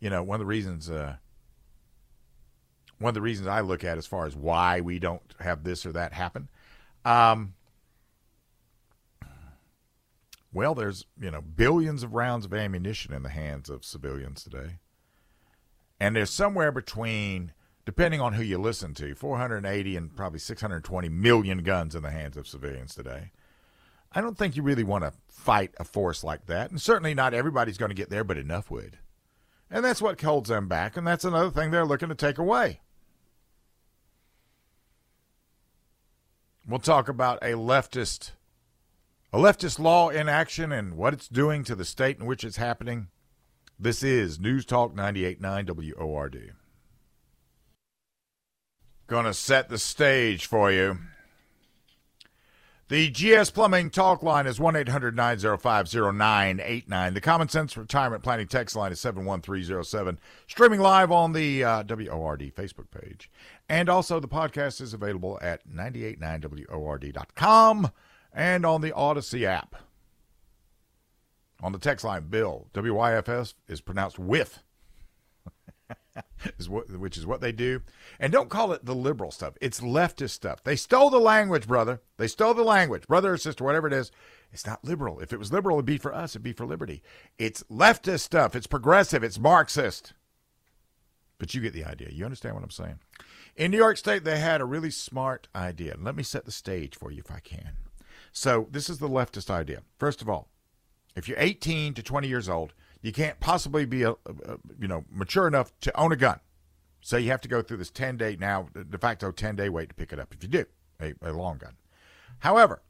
you 0.00 0.10
know, 0.10 0.22
one 0.22 0.36
of 0.36 0.40
the 0.40 0.46
reasons 0.46 0.90
uh, 0.90 1.16
one 2.98 3.10
of 3.10 3.14
the 3.14 3.20
reasons 3.20 3.48
I 3.48 3.60
look 3.60 3.84
at 3.84 3.98
as 3.98 4.06
far 4.06 4.26
as 4.26 4.36
why 4.36 4.80
we 4.80 4.98
don't 4.98 5.22
have 5.40 5.64
this 5.64 5.84
or 5.84 5.92
that 5.92 6.12
happen. 6.12 6.48
Um, 7.04 7.54
well, 10.52 10.74
there's 10.74 11.04
you 11.20 11.30
know 11.30 11.40
billions 11.40 12.02
of 12.02 12.14
rounds 12.14 12.44
of 12.44 12.54
ammunition 12.54 13.12
in 13.12 13.22
the 13.22 13.28
hands 13.28 13.68
of 13.68 13.84
civilians 13.84 14.44
today, 14.44 14.78
and 16.00 16.14
there's 16.14 16.30
somewhere 16.30 16.72
between, 16.72 17.52
depending 17.84 18.20
on 18.20 18.34
who 18.34 18.42
you 18.42 18.58
listen 18.58 18.94
to, 18.94 19.14
480 19.14 19.96
and 19.96 20.14
probably 20.14 20.38
620 20.38 21.08
million 21.08 21.58
guns 21.62 21.94
in 21.94 22.02
the 22.02 22.10
hands 22.10 22.36
of 22.36 22.48
civilians 22.48 22.94
today. 22.94 23.32
I 24.12 24.20
don't 24.20 24.38
think 24.38 24.56
you 24.56 24.62
really 24.62 24.84
want 24.84 25.04
to 25.04 25.12
fight 25.28 25.74
a 25.78 25.84
force 25.84 26.22
like 26.22 26.46
that, 26.46 26.70
and 26.70 26.80
certainly 26.80 27.14
not 27.14 27.34
everybody's 27.34 27.78
going 27.78 27.90
to 27.90 27.96
get 27.96 28.10
there, 28.10 28.24
but 28.24 28.38
enough 28.38 28.70
would. 28.70 28.98
And 29.70 29.84
that's 29.84 30.02
what 30.02 30.20
holds 30.20 30.48
them 30.48 30.68
back, 30.68 30.96
and 30.96 31.06
that's 31.06 31.24
another 31.24 31.50
thing 31.50 31.70
they're 31.70 31.84
looking 31.84 32.08
to 32.10 32.14
take 32.14 32.38
away. 32.38 32.80
We'll 36.66 36.78
talk 36.78 37.08
about 37.08 37.42
a 37.42 37.52
leftist 37.52 38.30
a 39.34 39.36
leftist 39.36 39.80
law 39.80 40.10
in 40.10 40.28
action 40.28 40.70
and 40.70 40.96
what 40.96 41.12
it's 41.12 41.26
doing 41.26 41.64
to 41.64 41.74
the 41.74 41.84
state 41.84 42.20
in 42.20 42.24
which 42.24 42.44
it's 42.44 42.56
happening. 42.56 43.08
This 43.78 44.02
is 44.04 44.38
News 44.38 44.64
Talk 44.64 44.94
98.9 44.94 45.98
WORD. 45.98 46.52
To 49.08 49.34
set 49.34 49.68
the 49.68 49.78
stage 49.78 50.46
for 50.46 50.70
you. 50.72 50.98
The 52.88 53.10
GS 53.10 53.50
Plumbing 53.50 53.90
talk 53.90 54.22
line 54.22 54.46
is 54.46 54.60
1 54.60 54.76
800 54.76 55.16
905 55.16 55.92
0989. 55.92 57.14
The 57.14 57.20
Common 57.20 57.48
Sense 57.48 57.76
Retirement 57.76 58.22
Planning 58.22 58.46
text 58.46 58.76
line 58.76 58.92
is 58.92 59.00
71307. 59.00 60.20
Streaming 60.46 60.78
live 60.80 61.10
on 61.10 61.32
the 61.32 61.64
uh, 61.64 61.82
WORD 61.82 62.52
Facebook 62.54 62.90
page. 62.90 63.28
And 63.68 63.88
also, 63.88 64.20
the 64.20 64.28
podcast 64.28 64.80
is 64.80 64.94
available 64.94 65.40
at 65.42 65.68
989WORD.com 65.68 67.90
and 68.32 68.64
on 68.66 68.80
the 68.82 68.92
Audacy 68.92 69.42
app. 69.44 69.74
On 71.62 71.72
the 71.72 71.78
text 71.78 72.04
line, 72.04 72.28
Bill, 72.28 72.68
WYFS 72.74 73.54
is 73.68 73.80
pronounced 73.80 74.18
with. 74.18 74.62
which 76.68 77.16
is 77.16 77.26
what 77.26 77.40
they 77.40 77.52
do. 77.52 77.82
And 78.20 78.32
don't 78.32 78.48
call 78.48 78.72
it 78.72 78.84
the 78.84 78.94
liberal 78.94 79.30
stuff. 79.30 79.54
It's 79.60 79.80
leftist 79.80 80.30
stuff. 80.30 80.62
They 80.62 80.76
stole 80.76 81.10
the 81.10 81.18
language, 81.18 81.66
brother. 81.66 82.00
They 82.16 82.28
stole 82.28 82.54
the 82.54 82.62
language, 82.62 83.06
brother 83.06 83.32
or 83.32 83.36
sister, 83.36 83.64
whatever 83.64 83.86
it 83.86 83.92
is. 83.92 84.10
It's 84.52 84.66
not 84.66 84.84
liberal. 84.84 85.20
If 85.20 85.32
it 85.32 85.38
was 85.38 85.52
liberal, 85.52 85.76
it'd 85.76 85.86
be 85.86 85.98
for 85.98 86.14
us. 86.14 86.32
It'd 86.32 86.42
be 86.42 86.52
for 86.52 86.66
liberty. 86.66 87.02
It's 87.38 87.64
leftist 87.64 88.20
stuff. 88.20 88.54
It's 88.54 88.66
progressive. 88.66 89.24
It's 89.24 89.38
Marxist. 89.38 90.12
But 91.38 91.54
you 91.54 91.60
get 91.60 91.72
the 91.72 91.84
idea. 91.84 92.10
You 92.10 92.24
understand 92.24 92.54
what 92.54 92.64
I'm 92.64 92.70
saying? 92.70 93.00
In 93.56 93.70
New 93.70 93.76
York 93.76 93.96
State, 93.96 94.24
they 94.24 94.38
had 94.38 94.60
a 94.60 94.64
really 94.64 94.90
smart 94.90 95.48
idea. 95.54 95.96
Let 95.98 96.16
me 96.16 96.22
set 96.22 96.44
the 96.44 96.52
stage 96.52 96.96
for 96.96 97.10
you 97.10 97.22
if 97.24 97.30
I 97.30 97.40
can. 97.40 97.72
So, 98.32 98.68
this 98.70 98.88
is 98.88 98.98
the 98.98 99.08
leftist 99.08 99.50
idea. 99.50 99.82
First 99.98 100.22
of 100.22 100.28
all, 100.28 100.48
if 101.16 101.28
you're 101.28 101.38
18 101.38 101.94
to 101.94 102.02
20 102.02 102.28
years 102.28 102.48
old, 102.48 102.72
you 103.02 103.12
can't 103.12 103.38
possibly 103.40 103.84
be 103.84 104.02
a, 104.02 104.12
a, 104.12 104.16
you 104.78 104.88
know 104.88 105.04
mature 105.10 105.46
enough 105.46 105.72
to 105.80 105.96
own 105.98 106.12
a 106.12 106.16
gun. 106.16 106.40
So 107.00 107.18
you 107.18 107.30
have 107.30 107.42
to 107.42 107.48
go 107.48 107.60
through 107.60 107.76
this 107.76 107.90
10 107.90 108.16
day 108.16 108.36
now 108.40 108.68
de 108.72 108.98
facto 108.98 109.30
10 109.30 109.56
day 109.56 109.68
wait 109.68 109.90
to 109.90 109.94
pick 109.94 110.12
it 110.12 110.18
up 110.18 110.32
if 110.32 110.42
you 110.42 110.48
do 110.48 110.64
a, 111.00 111.12
a 111.22 111.32
long 111.32 111.58
gun. 111.58 111.76
However, 112.38 112.82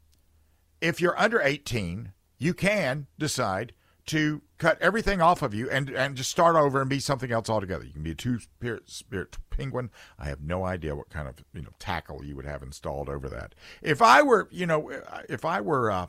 if 0.81 1.01
you're 1.01 1.19
under 1.19 1.41
18, 1.41 2.13
you 2.37 2.53
can 2.53 3.07
decide 3.19 3.73
to 4.07 4.41
cut 4.57 4.79
everything 4.81 5.19
off 5.19 5.41
of 5.41 5.53
you 5.53 5.69
and 5.69 5.89
and 5.89 6.15
just 6.15 6.29
start 6.29 6.55
over 6.55 6.79
and 6.79 6.89
be 6.89 6.99
something 6.99 7.31
else 7.31 7.49
altogether. 7.49 7.83
You 7.83 7.91
can 7.91 8.03
be 8.03 8.11
a 8.11 8.15
two 8.15 8.39
spirit 8.39 8.89
spirit 8.89 9.37
penguin. 9.49 9.89
I 10.19 10.25
have 10.25 10.41
no 10.41 10.63
idea 10.63 10.95
what 10.95 11.09
kind 11.09 11.27
of 11.27 11.43
you 11.53 11.61
know 11.61 11.71
tackle 11.79 12.23
you 12.23 12.35
would 12.35 12.45
have 12.45 12.61
installed 12.61 13.09
over 13.09 13.27
that. 13.29 13.55
If 13.81 14.01
I 14.01 14.21
were 14.21 14.47
you 14.51 14.65
know 14.65 14.91
if 15.27 15.43
I 15.43 15.59
were 15.59 15.91
uh, 15.91 16.07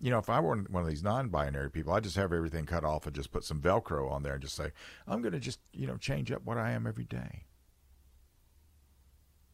you 0.00 0.10
know, 0.10 0.18
if 0.18 0.28
I 0.28 0.40
were 0.40 0.56
one 0.56 0.82
of 0.82 0.88
these 0.88 1.02
non-binary 1.02 1.70
people, 1.70 1.92
I'd 1.92 2.04
just 2.04 2.16
have 2.16 2.32
everything 2.32 2.66
cut 2.66 2.84
off 2.84 3.06
and 3.06 3.14
just 3.14 3.32
put 3.32 3.44
some 3.44 3.60
Velcro 3.60 4.10
on 4.10 4.22
there 4.22 4.34
and 4.34 4.42
just 4.42 4.56
say, 4.56 4.72
I'm 5.06 5.22
going 5.22 5.32
to 5.32 5.40
just, 5.40 5.60
you 5.72 5.86
know, 5.86 5.96
change 5.96 6.30
up 6.30 6.44
what 6.44 6.58
I 6.58 6.72
am 6.72 6.86
every 6.86 7.04
day. 7.04 7.44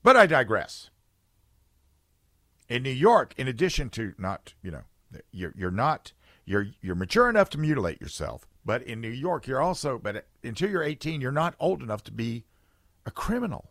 But 0.02 0.16
I 0.16 0.26
digress. 0.26 0.90
In 2.68 2.82
New 2.82 2.90
York, 2.90 3.34
in 3.36 3.46
addition 3.48 3.90
to 3.90 4.14
not, 4.18 4.54
you 4.62 4.70
know, 4.70 4.82
you're 5.30 5.52
you're 5.56 5.70
not 5.70 6.12
you're 6.46 6.68
you're 6.80 6.94
mature 6.94 7.28
enough 7.28 7.50
to 7.50 7.58
mutilate 7.58 8.00
yourself, 8.00 8.46
but 8.64 8.82
in 8.82 9.00
New 9.00 9.10
York, 9.10 9.46
you're 9.46 9.60
also 9.60 9.98
but 9.98 10.26
until 10.42 10.70
you're 10.70 10.82
18, 10.82 11.20
you're 11.20 11.30
not 11.30 11.54
old 11.60 11.82
enough 11.82 12.02
to 12.04 12.12
be 12.12 12.44
a 13.04 13.10
criminal. 13.10 13.70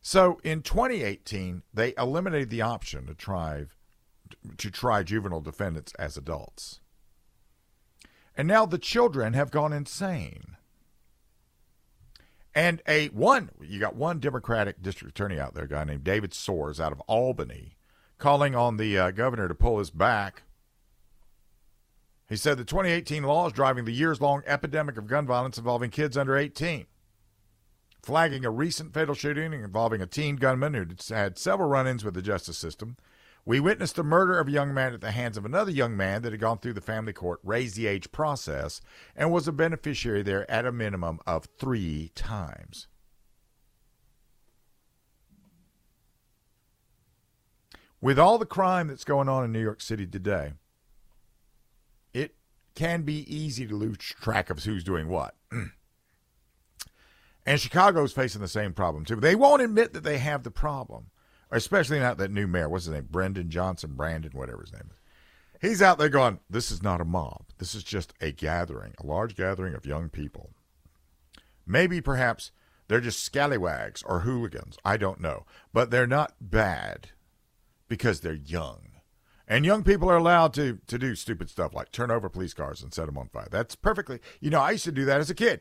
So 0.00 0.38
in 0.44 0.62
2018, 0.62 1.62
they 1.74 1.92
eliminated 1.98 2.48
the 2.48 2.62
option 2.62 3.06
to 3.06 3.14
try 3.14 3.66
to 4.58 4.70
try 4.70 5.02
juvenile 5.02 5.40
defendants 5.40 5.92
as 5.98 6.16
adults. 6.16 6.80
And 8.36 8.46
now 8.46 8.66
the 8.66 8.78
children 8.78 9.32
have 9.32 9.50
gone 9.50 9.72
insane. 9.72 10.56
And 12.54 12.82
a 12.88 13.08
one, 13.08 13.50
you 13.60 13.78
got 13.78 13.96
one 13.96 14.18
Democratic 14.18 14.80
district 14.80 15.18
attorney 15.18 15.38
out 15.38 15.54
there, 15.54 15.64
a 15.64 15.68
guy 15.68 15.84
named 15.84 16.04
David 16.04 16.30
Soares 16.30 16.80
out 16.80 16.92
of 16.92 17.00
Albany, 17.00 17.76
calling 18.18 18.54
on 18.54 18.76
the 18.78 18.98
uh, 18.98 19.10
governor 19.10 19.46
to 19.46 19.54
pull 19.54 19.78
his 19.78 19.90
back. 19.90 20.42
He 22.28 22.36
said 22.36 22.56
the 22.56 22.64
2018 22.64 23.22
law 23.24 23.46
is 23.46 23.52
driving 23.52 23.84
the 23.84 23.92
years 23.92 24.20
long 24.20 24.42
epidemic 24.46 24.96
of 24.96 25.06
gun 25.06 25.26
violence 25.26 25.58
involving 25.58 25.90
kids 25.90 26.16
under 26.16 26.36
18, 26.36 26.86
flagging 28.02 28.44
a 28.44 28.50
recent 28.50 28.94
fatal 28.94 29.14
shooting 29.14 29.52
involving 29.52 30.00
a 30.00 30.06
teen 30.06 30.36
gunman 30.36 30.74
who 30.74 31.14
had 31.14 31.38
several 31.38 31.68
run 31.68 31.86
ins 31.86 32.04
with 32.04 32.14
the 32.14 32.22
justice 32.22 32.58
system 32.58 32.96
we 33.46 33.60
witnessed 33.60 33.94
the 33.94 34.02
murder 34.02 34.40
of 34.40 34.48
a 34.48 34.50
young 34.50 34.74
man 34.74 34.92
at 34.92 35.00
the 35.00 35.12
hands 35.12 35.36
of 35.36 35.44
another 35.44 35.70
young 35.70 35.96
man 35.96 36.22
that 36.22 36.32
had 36.32 36.40
gone 36.40 36.58
through 36.58 36.72
the 36.72 36.80
family 36.80 37.12
court 37.12 37.38
raise 37.44 37.74
the 37.74 37.86
age 37.86 38.10
process 38.10 38.80
and 39.14 39.30
was 39.30 39.46
a 39.46 39.52
beneficiary 39.52 40.22
there 40.22 40.50
at 40.50 40.66
a 40.66 40.72
minimum 40.72 41.20
of 41.28 41.46
three 41.56 42.10
times. 42.16 42.88
With 48.00 48.18
all 48.18 48.36
the 48.36 48.46
crime 48.46 48.88
that's 48.88 49.04
going 49.04 49.28
on 49.28 49.44
in 49.44 49.52
New 49.52 49.62
York 49.62 49.80
City 49.80 50.06
today, 50.06 50.54
it 52.12 52.34
can 52.74 53.02
be 53.02 53.32
easy 53.32 53.64
to 53.66 53.76
lose 53.76 53.96
track 53.98 54.50
of 54.50 54.62
who's 54.64 54.82
doing 54.82 55.08
what. 55.08 55.36
and 57.46 57.60
Chicago's 57.60 58.12
facing 58.12 58.40
the 58.40 58.48
same 58.48 58.72
problem, 58.72 59.04
too. 59.04 59.16
They 59.16 59.36
won't 59.36 59.62
admit 59.62 59.92
that 59.92 60.02
they 60.02 60.18
have 60.18 60.42
the 60.42 60.50
problem 60.50 61.10
especially 61.50 61.98
not 61.98 62.18
that 62.18 62.30
new 62.30 62.46
mayor. 62.46 62.68
What's 62.68 62.86
his 62.86 62.94
name? 62.94 63.08
Brendan 63.10 63.50
Johnson, 63.50 63.94
Brandon, 63.94 64.32
whatever 64.32 64.62
his 64.62 64.72
name 64.72 64.90
is. 64.90 64.98
He's 65.60 65.82
out 65.82 65.98
there 65.98 66.08
going, 66.08 66.40
This 66.50 66.70
is 66.70 66.82
not 66.82 67.00
a 67.00 67.04
mob. 67.04 67.46
This 67.58 67.74
is 67.74 67.82
just 67.82 68.12
a 68.20 68.32
gathering, 68.32 68.94
a 68.98 69.06
large 69.06 69.36
gathering 69.36 69.74
of 69.74 69.86
young 69.86 70.08
people. 70.08 70.50
Maybe 71.66 72.00
perhaps 72.00 72.52
they're 72.88 73.00
just 73.00 73.22
scallywags 73.22 74.02
or 74.04 74.20
hooligans. 74.20 74.78
I 74.84 74.96
don't 74.96 75.20
know. 75.20 75.44
But 75.72 75.90
they're 75.90 76.06
not 76.06 76.34
bad 76.40 77.10
because 77.88 78.20
they're 78.20 78.34
young. 78.34 78.82
And 79.48 79.64
young 79.64 79.84
people 79.84 80.10
are 80.10 80.16
allowed 80.16 80.52
to, 80.54 80.80
to 80.86 80.98
do 80.98 81.14
stupid 81.14 81.48
stuff 81.48 81.72
like 81.72 81.92
turn 81.92 82.10
over 82.10 82.28
police 82.28 82.54
cars 82.54 82.82
and 82.82 82.92
set 82.92 83.06
them 83.06 83.18
on 83.18 83.28
fire. 83.28 83.46
That's 83.50 83.76
perfectly, 83.76 84.20
you 84.40 84.50
know, 84.50 84.60
I 84.60 84.72
used 84.72 84.84
to 84.84 84.92
do 84.92 85.04
that 85.04 85.20
as 85.20 85.30
a 85.30 85.34
kid. 85.34 85.60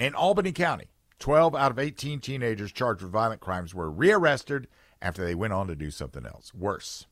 In 0.00 0.14
Albany 0.14 0.52
County, 0.52 0.86
12 1.18 1.54
out 1.54 1.70
of 1.70 1.78
18 1.78 2.20
teenagers 2.20 2.72
charged 2.72 3.02
with 3.02 3.12
violent 3.12 3.40
crimes 3.40 3.74
were 3.74 3.90
rearrested 3.90 4.68
after 5.00 5.24
they 5.24 5.34
went 5.34 5.52
on 5.52 5.66
to 5.66 5.76
do 5.76 5.90
something 5.90 6.26
else 6.26 6.52
worse. 6.54 7.06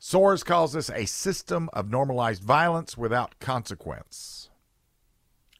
Soares 0.00 0.44
calls 0.44 0.72
this 0.72 0.88
a 0.90 1.04
system 1.04 1.68
of 1.72 1.90
normalized 1.90 2.42
violence 2.42 2.96
without 2.96 3.38
consequence. 3.38 4.48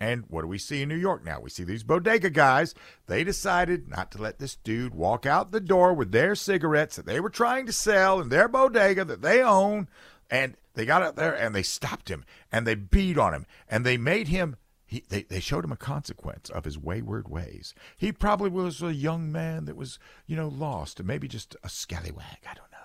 And 0.00 0.24
what 0.28 0.40
do 0.40 0.46
we 0.46 0.56
see 0.56 0.80
in 0.80 0.88
New 0.88 0.96
York 0.96 1.22
now? 1.24 1.40
We 1.40 1.50
see 1.50 1.62
these 1.62 1.82
bodega 1.82 2.30
guys. 2.30 2.74
They 3.06 3.22
decided 3.22 3.86
not 3.86 4.10
to 4.12 4.22
let 4.22 4.38
this 4.38 4.56
dude 4.56 4.94
walk 4.94 5.26
out 5.26 5.52
the 5.52 5.60
door 5.60 5.92
with 5.92 6.10
their 6.10 6.34
cigarettes 6.34 6.96
that 6.96 7.04
they 7.04 7.20
were 7.20 7.28
trying 7.28 7.66
to 7.66 7.72
sell 7.72 8.18
in 8.18 8.30
their 8.30 8.48
bodega 8.48 9.04
that 9.04 9.20
they 9.20 9.42
own. 9.42 9.88
And 10.30 10.56
they 10.72 10.86
got 10.86 11.02
out 11.02 11.16
there 11.16 11.34
and 11.34 11.54
they 11.54 11.62
stopped 11.62 12.08
him 12.08 12.24
and 12.50 12.66
they 12.66 12.76
beat 12.76 13.18
on 13.18 13.34
him 13.34 13.44
and 13.68 13.84
they 13.84 13.98
made 13.98 14.28
him. 14.28 14.56
He, 14.90 15.04
they, 15.08 15.22
they 15.22 15.38
showed 15.38 15.64
him 15.64 15.70
a 15.70 15.76
consequence 15.76 16.50
of 16.50 16.64
his 16.64 16.76
wayward 16.76 17.28
ways. 17.28 17.74
He 17.96 18.10
probably 18.10 18.50
was 18.50 18.82
a 18.82 18.92
young 18.92 19.30
man 19.30 19.66
that 19.66 19.76
was, 19.76 20.00
you 20.26 20.34
know, 20.34 20.48
lost 20.48 20.98
and 20.98 21.06
maybe 21.06 21.28
just 21.28 21.54
a 21.62 21.68
scallywag. 21.68 22.38
I 22.44 22.54
don't 22.54 22.72
know. 22.72 22.78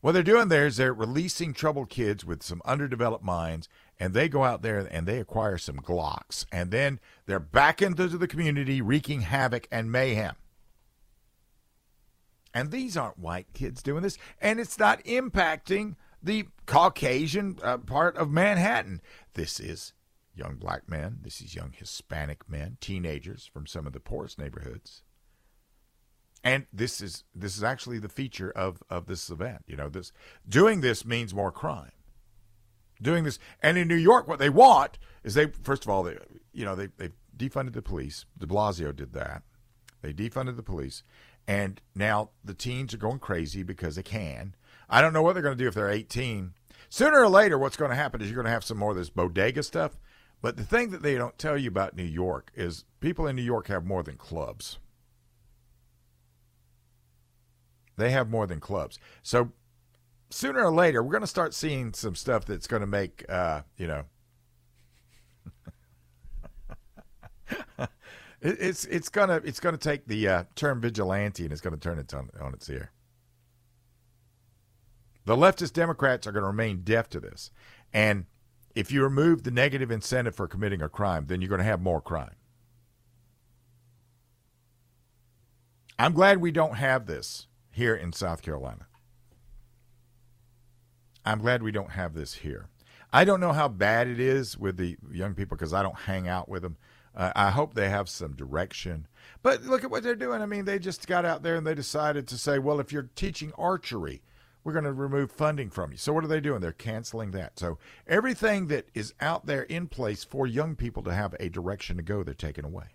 What 0.00 0.12
they're 0.12 0.22
doing 0.22 0.46
there 0.46 0.64
is 0.64 0.76
they're 0.76 0.94
releasing 0.94 1.52
troubled 1.52 1.90
kids 1.90 2.24
with 2.24 2.44
some 2.44 2.62
underdeveloped 2.64 3.24
minds, 3.24 3.68
and 3.98 4.14
they 4.14 4.28
go 4.28 4.44
out 4.44 4.62
there 4.62 4.78
and 4.78 5.08
they 5.08 5.18
acquire 5.18 5.58
some 5.58 5.78
Glocks, 5.78 6.46
and 6.52 6.70
then 6.70 7.00
they're 7.26 7.40
back 7.40 7.82
into 7.82 8.06
the 8.06 8.28
community 8.28 8.80
wreaking 8.80 9.22
havoc 9.22 9.66
and 9.72 9.90
mayhem. 9.90 10.36
And 12.54 12.70
these 12.70 12.96
aren't 12.96 13.18
white 13.18 13.52
kids 13.54 13.82
doing 13.82 14.04
this, 14.04 14.18
and 14.40 14.60
it's 14.60 14.78
not 14.78 15.02
impacting 15.02 15.96
the 16.22 16.46
Caucasian 16.66 17.58
uh, 17.60 17.78
part 17.78 18.16
of 18.16 18.30
Manhattan. 18.30 19.00
This 19.34 19.58
is 19.58 19.92
young 20.34 20.56
black 20.56 20.88
men, 20.88 21.18
this 21.22 21.40
is 21.40 21.54
young 21.54 21.72
Hispanic 21.76 22.48
men, 22.48 22.76
teenagers 22.80 23.48
from 23.52 23.66
some 23.66 23.86
of 23.86 23.92
the 23.92 24.00
poorest 24.00 24.38
neighborhoods. 24.38 25.02
And 26.44 26.66
this 26.72 27.00
is 27.00 27.24
this 27.34 27.56
is 27.56 27.62
actually 27.62 27.98
the 27.98 28.08
feature 28.08 28.50
of 28.50 28.82
of 28.90 29.06
this 29.06 29.30
event. 29.30 29.62
You 29.66 29.76
know 29.76 29.88
this 29.88 30.12
doing 30.48 30.80
this 30.80 31.04
means 31.04 31.32
more 31.32 31.52
crime. 31.52 31.92
Doing 33.00 33.24
this 33.24 33.38
and 33.62 33.78
in 33.78 33.88
new 33.88 33.94
york 33.94 34.26
what 34.26 34.38
they 34.38 34.50
want 34.50 34.98
is 35.22 35.34
they 35.34 35.46
first 35.46 35.84
of 35.84 35.90
all 35.90 36.02
they 36.02 36.16
you 36.52 36.64
know 36.64 36.74
they 36.74 36.88
they 36.96 37.10
defunded 37.36 37.74
the 37.74 37.82
police. 37.82 38.24
De 38.36 38.46
blasio 38.46 38.94
did 38.94 39.12
that. 39.12 39.42
They 40.02 40.12
defunded 40.12 40.56
the 40.56 40.64
police. 40.64 41.04
And 41.46 41.80
now 41.94 42.30
the 42.44 42.54
teens 42.54 42.94
are 42.94 42.98
going 42.98 43.18
crazy 43.18 43.62
because 43.62 43.96
they 43.96 44.02
can. 44.02 44.54
I 44.88 45.00
don't 45.00 45.12
know 45.12 45.22
what 45.22 45.34
they're 45.34 45.42
going 45.42 45.56
to 45.56 45.62
do 45.62 45.68
if 45.68 45.74
they're 45.74 45.88
18 45.88 46.54
sooner 46.88 47.20
or 47.20 47.28
later 47.28 47.56
what's 47.56 47.76
going 47.76 47.90
to 47.90 47.96
happen 47.96 48.20
is 48.20 48.28
you're 48.28 48.36
going 48.36 48.44
to 48.44 48.50
have 48.50 48.64
some 48.64 48.76
more 48.76 48.90
of 48.90 48.96
this 48.96 49.08
bodega 49.08 49.62
stuff 49.62 49.92
but 50.42 50.56
the 50.56 50.64
thing 50.64 50.90
that 50.90 51.02
they 51.02 51.14
don't 51.14 51.38
tell 51.38 51.56
you 51.56 51.68
about 51.68 51.96
new 51.96 52.02
york 52.02 52.50
is 52.54 52.84
people 53.00 53.26
in 53.26 53.36
new 53.36 53.42
york 53.42 53.68
have 53.68 53.86
more 53.86 54.02
than 54.02 54.16
clubs 54.16 54.78
They 57.96 58.10
have 58.10 58.28
more 58.28 58.46
than 58.46 58.60
clubs. 58.60 58.98
So 59.22 59.52
sooner 60.30 60.64
or 60.64 60.72
later, 60.72 61.02
we're 61.02 61.12
going 61.12 61.22
to 61.22 61.26
start 61.26 61.54
seeing 61.54 61.92
some 61.92 62.14
stuff 62.14 62.44
that's 62.44 62.66
going 62.66 62.80
to 62.80 62.86
make, 62.86 63.24
uh, 63.28 63.62
you 63.76 63.86
know, 63.86 64.04
it's 68.40 68.86
it's 68.86 69.08
gonna 69.08 69.40
it's 69.44 69.60
gonna 69.60 69.76
take 69.76 70.06
the 70.06 70.26
uh, 70.26 70.44
term 70.56 70.80
vigilante 70.80 71.44
and 71.44 71.52
it's 71.52 71.60
going 71.60 71.74
to 71.74 71.80
turn 71.80 71.98
it 71.98 72.12
on, 72.14 72.30
on 72.40 72.54
its 72.54 72.68
ear. 72.70 72.90
The 75.24 75.36
leftist 75.36 75.74
Democrats 75.74 76.26
are 76.26 76.32
going 76.32 76.42
to 76.42 76.48
remain 76.48 76.80
deaf 76.82 77.08
to 77.10 77.20
this, 77.20 77.52
and 77.92 78.24
if 78.74 78.90
you 78.90 79.02
remove 79.02 79.42
the 79.42 79.50
negative 79.50 79.90
incentive 79.90 80.34
for 80.34 80.48
committing 80.48 80.82
a 80.82 80.88
crime, 80.88 81.26
then 81.26 81.40
you're 81.40 81.48
going 81.48 81.58
to 81.58 81.64
have 81.64 81.80
more 81.80 82.00
crime. 82.00 82.34
I'm 85.98 86.12
glad 86.12 86.38
we 86.38 86.50
don't 86.50 86.76
have 86.76 87.06
this 87.06 87.46
here 87.70 87.94
in 87.94 88.12
South 88.12 88.42
Carolina. 88.42 88.86
I'm 91.24 91.40
glad 91.40 91.62
we 91.62 91.70
don't 91.70 91.92
have 91.92 92.14
this 92.14 92.34
here. 92.34 92.68
I 93.12 93.24
don't 93.24 93.40
know 93.40 93.52
how 93.52 93.68
bad 93.68 94.08
it 94.08 94.18
is 94.18 94.58
with 94.58 94.78
the 94.78 94.96
young 95.10 95.34
people 95.34 95.56
because 95.56 95.74
I 95.74 95.82
don't 95.82 95.98
hang 96.00 96.26
out 96.26 96.48
with 96.48 96.62
them. 96.62 96.76
Uh, 97.14 97.30
I 97.36 97.50
hope 97.50 97.74
they 97.74 97.90
have 97.90 98.08
some 98.08 98.34
direction. 98.34 99.06
But 99.42 99.62
look 99.64 99.84
at 99.84 99.90
what 99.90 100.02
they're 100.02 100.16
doing. 100.16 100.40
I 100.40 100.46
mean, 100.46 100.64
they 100.64 100.78
just 100.78 101.06
got 101.06 101.26
out 101.26 101.42
there 101.42 101.56
and 101.56 101.66
they 101.66 101.74
decided 101.74 102.26
to 102.28 102.38
say, 102.38 102.58
well, 102.58 102.80
if 102.80 102.90
you're 102.90 103.10
teaching 103.14 103.52
archery, 103.58 104.22
we're 104.64 104.72
going 104.72 104.84
to 104.84 104.92
remove 104.92 105.30
funding 105.30 105.70
from 105.70 105.92
you. 105.92 105.98
So 105.98 106.12
what 106.12 106.24
are 106.24 106.28
they 106.28 106.40
doing? 106.40 106.60
They're 106.60 106.72
canceling 106.72 107.32
that. 107.32 107.58
So 107.58 107.78
everything 108.06 108.68
that 108.68 108.86
is 108.94 109.14
out 109.20 109.46
there 109.46 109.62
in 109.62 109.88
place 109.88 110.24
for 110.24 110.46
young 110.46 110.76
people 110.76 111.02
to 111.04 111.14
have 111.14 111.34
a 111.40 111.48
direction 111.48 111.96
to 111.96 112.02
go, 112.02 112.22
they're 112.22 112.34
taking 112.34 112.64
away 112.64 112.94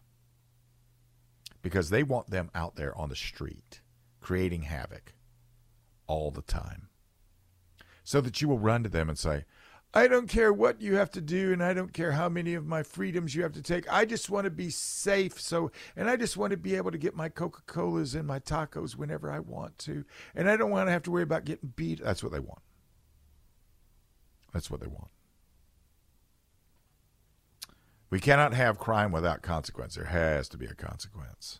because 1.61 1.89
they 1.89 2.03
want 2.03 2.29
them 2.29 2.49
out 2.55 2.75
there 2.75 2.97
on 2.97 3.09
the 3.09 3.15
street 3.15 3.81
creating 4.21 4.63
havoc 4.63 5.13
all 6.05 6.31
the 6.31 6.41
time. 6.41 6.89
So 8.03 8.21
that 8.21 8.41
you 8.41 8.47
will 8.47 8.59
run 8.59 8.83
to 8.83 8.89
them 8.89 9.09
and 9.09 9.17
say, 9.17 9.45
I 9.97 10.07
don't 10.07 10.27
care 10.27 10.53
what 10.53 10.79
you 10.79 10.93
have 10.93 11.09
to 11.11 11.21
do 11.21 11.51
and 11.51 11.63
I 11.63 11.73
don't 11.73 11.91
care 11.91 12.11
how 12.11 12.29
many 12.29 12.53
of 12.53 12.67
my 12.67 12.83
freedoms 12.83 13.33
you 13.33 13.41
have 13.41 13.53
to 13.53 13.63
take. 13.63 13.91
I 13.91 14.05
just 14.05 14.29
want 14.29 14.45
to 14.45 14.51
be 14.51 14.69
safe. 14.69 15.41
So, 15.41 15.71
and 15.95 16.07
I 16.07 16.15
just 16.15 16.37
want 16.37 16.51
to 16.51 16.57
be 16.57 16.75
able 16.75 16.91
to 16.91 16.99
get 16.99 17.15
my 17.15 17.29
Coca 17.29 17.63
Colas 17.65 18.13
and 18.13 18.27
my 18.27 18.37
tacos 18.37 18.95
whenever 18.95 19.31
I 19.31 19.39
want 19.39 19.79
to. 19.79 20.05
And 20.35 20.47
I 20.47 20.55
don't 20.55 20.69
want 20.69 20.87
to 20.87 20.91
have 20.91 21.01
to 21.03 21.11
worry 21.11 21.23
about 21.23 21.45
getting 21.45 21.73
beat. 21.75 21.99
That's 22.03 22.21
what 22.21 22.31
they 22.31 22.39
want. 22.39 22.61
That's 24.53 24.69
what 24.69 24.81
they 24.81 24.87
want. 24.87 25.09
We 28.11 28.19
cannot 28.19 28.53
have 28.53 28.77
crime 28.77 29.11
without 29.11 29.41
consequence. 29.41 29.95
There 29.95 30.05
has 30.05 30.47
to 30.49 30.59
be 30.59 30.67
a 30.67 30.75
consequence. 30.75 31.59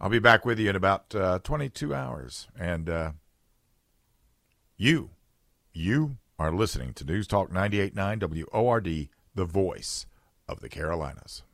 I'll 0.00 0.10
be 0.10 0.18
back 0.18 0.44
with 0.44 0.58
you 0.58 0.68
in 0.68 0.74
about 0.74 1.14
uh, 1.14 1.38
22 1.44 1.94
hours. 1.94 2.48
And 2.58 2.90
uh, 2.90 3.12
you, 4.76 5.10
you 5.78 6.16
are 6.40 6.52
listening 6.52 6.92
to 6.92 7.04
News 7.04 7.28
Talk 7.28 7.52
98.9 7.52 8.48
WORD, 8.52 9.08
the 9.34 9.44
voice 9.44 10.06
of 10.48 10.58
the 10.58 10.68
Carolinas. 10.68 11.44